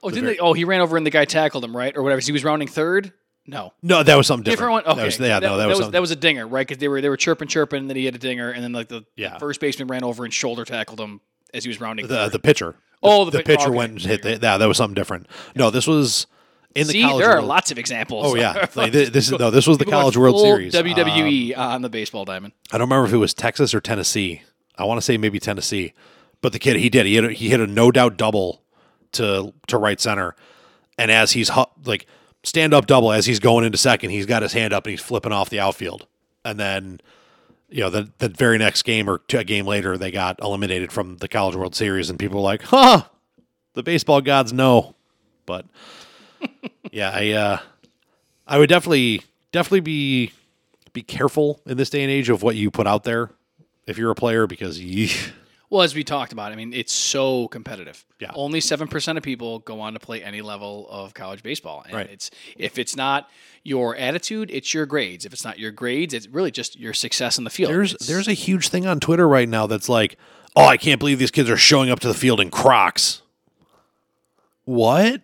[0.03, 0.37] Oh, didn't they?
[0.37, 2.19] Oh, he ran over and the guy tackled him, right, or whatever.
[2.19, 3.13] So he was rounding third.
[3.45, 4.85] No, no, that was something different different.
[4.87, 4.93] one.
[4.93, 5.91] Okay, That was, yeah, no, that, was, something.
[5.91, 6.65] that was a dinger, right?
[6.65, 8.71] Because they were they were chirping, chirping, and then he had a dinger, and then
[8.71, 9.37] like the Yeah.
[9.37, 11.19] first baseman ran over and shoulder tackled him
[11.53, 12.07] as he was rounding.
[12.07, 12.75] the the pitcher.
[13.01, 13.77] Oh, the the pitch- pitcher okay.
[13.77, 15.27] went and hit the, yeah, that was something different.
[15.55, 16.25] No, this was
[16.73, 17.21] in the See, college.
[17.21, 18.25] there are World- lots of examples.
[18.25, 20.73] Oh yeah, like, thi- this is no, this was the People College World Series.
[20.73, 22.53] WWE Um, on the baseball diamond.
[22.71, 24.41] I don't remember if it was Texas or Tennessee.
[24.77, 25.91] I want to say maybe Tennessee,
[26.41, 28.63] but the kid he did he hit a, he hit a no doubt double
[29.11, 30.33] to to right center,
[30.97, 31.51] and as he's
[31.83, 32.07] like
[32.43, 35.01] stand up double as he's going into second, he's got his hand up and he's
[35.01, 36.07] flipping off the outfield,
[36.45, 36.99] and then.
[37.69, 41.17] You know, the, the very next game or a game later, they got eliminated from
[41.17, 43.05] the College World Series, and people were like, "Huh,
[43.73, 44.93] the baseball gods know."
[45.47, 45.65] But
[46.91, 47.59] yeah, I uh,
[48.47, 50.31] I would definitely definitely be
[50.93, 53.31] be careful in this day and age of what you put out there
[53.87, 54.79] if you're a player because
[55.73, 58.05] Well, as we talked about, I mean, it's so competitive.
[58.19, 58.29] Yeah.
[58.35, 61.95] Only seven percent of people go on to play any level of college baseball, and
[61.95, 62.09] Right.
[62.11, 63.27] it's if it's not
[63.63, 65.25] your attitude, it's your grades.
[65.25, 67.71] If it's not your grades, it's really just your success in the field.
[67.71, 70.15] there's It's- there's a huge thing on Twitter right now that's like,
[70.55, 73.23] oh, I can't believe these kids are showing up to the field in Crocs.
[74.65, 75.23] What?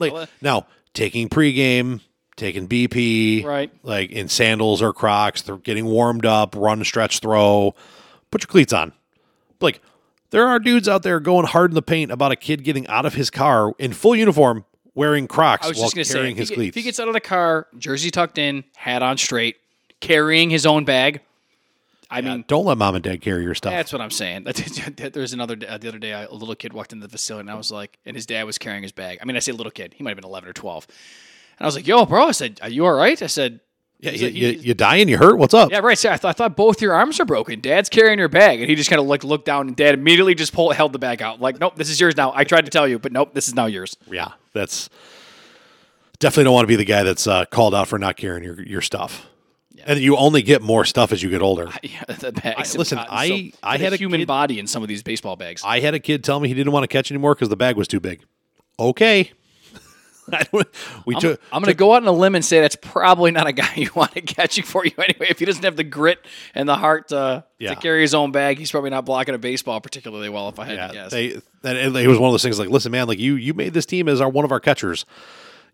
[0.00, 2.00] Like Well, uh, now taking pregame,
[2.34, 3.70] taking BP, Right.
[3.84, 7.76] Like in sandals or Crocs, they're getting warmed up, run, stretch, throw.
[8.32, 8.92] Put your cleats on.
[9.60, 9.80] Like
[10.30, 13.06] there are dudes out there going hard in the paint about a kid getting out
[13.06, 16.18] of his car in full uniform wearing Crocs I was while just going to say,
[16.18, 16.68] carrying if his he, get- cleats.
[16.70, 19.56] if he gets out of the car, jersey tucked in, hat on straight,
[20.00, 21.20] carrying his own bag,
[22.08, 23.72] I mean, Don't let mom and dad carry your stuff.
[23.72, 24.44] That's what I'm saying.
[25.12, 27.54] There's another uh, the other day, a little kid walked into the facility, and I
[27.56, 29.18] was like, and his dad was carrying his bag.
[29.20, 30.86] I mean, I say little kid, he might have been 11 or 12,
[31.58, 33.58] and I was like, "Yo, bro," I said, "Are you all right?" I said,
[34.00, 35.08] yeah, you, like- you, you dying?
[35.08, 35.38] You hurt?
[35.38, 35.70] What's up?
[35.70, 37.60] "Yeah, right." So I thought, I thought both your arms are broken.
[37.60, 40.34] Dad's carrying your bag, and he just kind of like looked down, and Dad immediately
[40.34, 42.70] just pulled held the bag out, like, "Nope, this is yours now." I tried to
[42.70, 43.96] tell you, but nope, this is now yours.
[44.10, 44.90] Yeah, that's
[46.18, 48.60] definitely don't want to be the guy that's uh, called out for not carrying your
[48.62, 49.26] your stuff.
[49.86, 51.68] And you only get more stuff as you get older.
[51.82, 52.72] Yeah, the bags.
[52.72, 55.36] have listen, I- so- I had a human kid- body in some of these baseball
[55.36, 55.62] bags.
[55.64, 57.76] I had a kid tell me he didn't want to catch anymore because the bag
[57.76, 58.22] was too big.
[58.80, 59.30] Okay.
[60.32, 60.68] I don't-
[61.06, 61.40] we I'm, took.
[61.52, 63.72] I'm going to go out on a limb and say that's probably not a guy
[63.76, 65.26] you want to catching for you anyway.
[65.30, 66.24] If he doesn't have the grit
[66.54, 67.74] and the heart uh, to, Yeah.
[67.74, 70.48] to carry his own bag, he's probably not blocking a baseball particularly well.
[70.48, 71.26] If I had Yeah, to guess, they.
[71.64, 74.08] It was one of those things like, listen, man, like you you made this team
[74.08, 75.04] as our one of our catchers.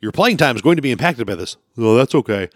[0.00, 1.56] Your playing time is going to be impacted by this.
[1.78, 2.48] Oh, that's okay.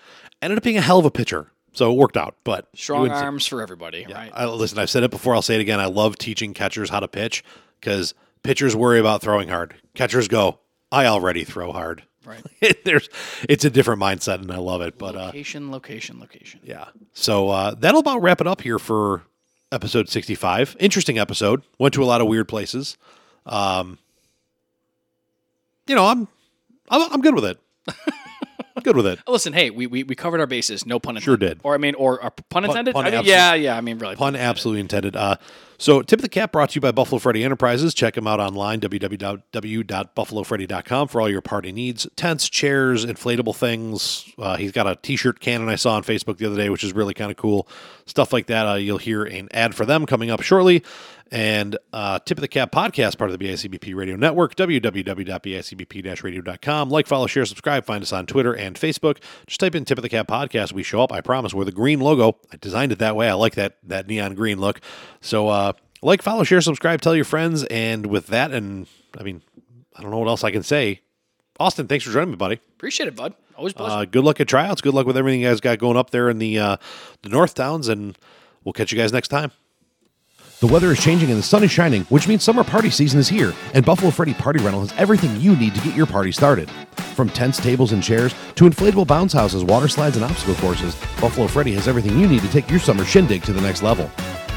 [0.42, 2.34] Ended up being a hell of a pitcher, so it worked out.
[2.44, 4.30] But strong wouldn't say- arms for everybody, right?
[4.34, 5.34] I, listen, I've said it before.
[5.34, 5.78] I'll say it again.
[5.80, 7.44] I love teaching catchers how to pitch
[7.80, 9.74] because pitchers worry about throwing hard.
[9.94, 10.58] Catchers go,
[10.96, 12.04] I already throw hard.
[12.24, 12.42] Right.
[12.84, 13.10] There's,
[13.48, 14.96] it's a different mindset, and I love it.
[14.98, 16.60] But uh, Location, location, location.
[16.64, 19.22] yeah, so uh, that'll about wrap it up here for
[19.70, 20.74] episode 65.
[20.80, 21.62] Interesting episode.
[21.78, 22.96] Went to a lot of weird places.
[23.44, 23.98] Um,
[25.86, 26.26] you know, I'm,
[26.88, 27.58] I'm, I'm good with it.
[28.86, 29.18] good with it.
[29.26, 30.86] Listen, hey, we, we, we covered our bases.
[30.86, 31.24] No pun intended.
[31.24, 31.60] Sure did.
[31.64, 32.94] Or I mean, or, or pun intended.
[32.94, 33.76] pun I mean, yeah, yeah.
[33.76, 34.14] I mean, really.
[34.16, 35.16] Pun absolutely intended.
[35.16, 35.36] Uh,
[35.78, 37.92] so, Tip of the Cap brought to you by Buffalo Freddy Enterprises.
[37.92, 44.32] Check them out online, www.buffalofreddy.com for all your party needs tents, chairs, inflatable things.
[44.38, 46.82] Uh, he's got a t shirt cannon I saw on Facebook the other day, which
[46.82, 47.68] is really kind of cool.
[48.06, 48.66] Stuff like that.
[48.66, 50.82] Uh, you'll hear an ad for them coming up shortly.
[51.32, 56.88] And uh, Tip of the Cap podcast, part of the BICBP Radio Network, www.bicbp radio.com.
[56.88, 57.84] Like, follow, share, subscribe.
[57.84, 59.18] Find us on Twitter and Facebook.
[59.46, 60.72] Just type in Tip of the Cap podcast.
[60.72, 61.12] We show up.
[61.12, 61.52] I promise.
[61.52, 62.38] We're the green logo.
[62.52, 63.28] I designed it that way.
[63.28, 64.80] I like that that neon green look.
[65.20, 67.64] So, uh, like, follow, share, subscribe, tell your friends.
[67.64, 68.86] And with that, and
[69.18, 69.42] I mean,
[69.96, 71.00] I don't know what else I can say.
[71.58, 72.60] Austin, thanks for joining me, buddy.
[72.76, 73.34] Appreciate it, bud.
[73.56, 73.96] Always pleasure.
[73.96, 74.82] Uh, good luck at tryouts.
[74.82, 76.76] Good luck with everything you guys got going up there in the uh,
[77.22, 78.16] the North Towns, and
[78.62, 79.50] we'll catch you guys next time.
[80.58, 83.28] The weather is changing and the sun is shining, which means summer party season is
[83.28, 86.70] here, and Buffalo Freddy Party Rental has everything you need to get your party started.
[87.14, 91.46] From tents, tables, and chairs to inflatable bounce houses, water slides, and obstacle courses, Buffalo
[91.46, 94.10] Freddy has everything you need to take your summer shindig to the next level.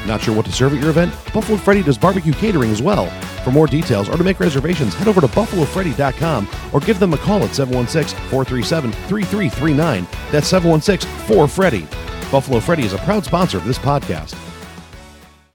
[0.06, 1.12] Not sure what to serve at your event?
[1.34, 3.10] Buffalo Freddy does barbecue catering as well.
[3.44, 7.18] For more details or to make reservations, head over to buffalofreddy.com or give them a
[7.18, 10.08] call at 716 437 3339.
[10.32, 11.86] That's 716 4 Freddy.
[12.30, 14.34] Buffalo Freddy is a proud sponsor of this podcast.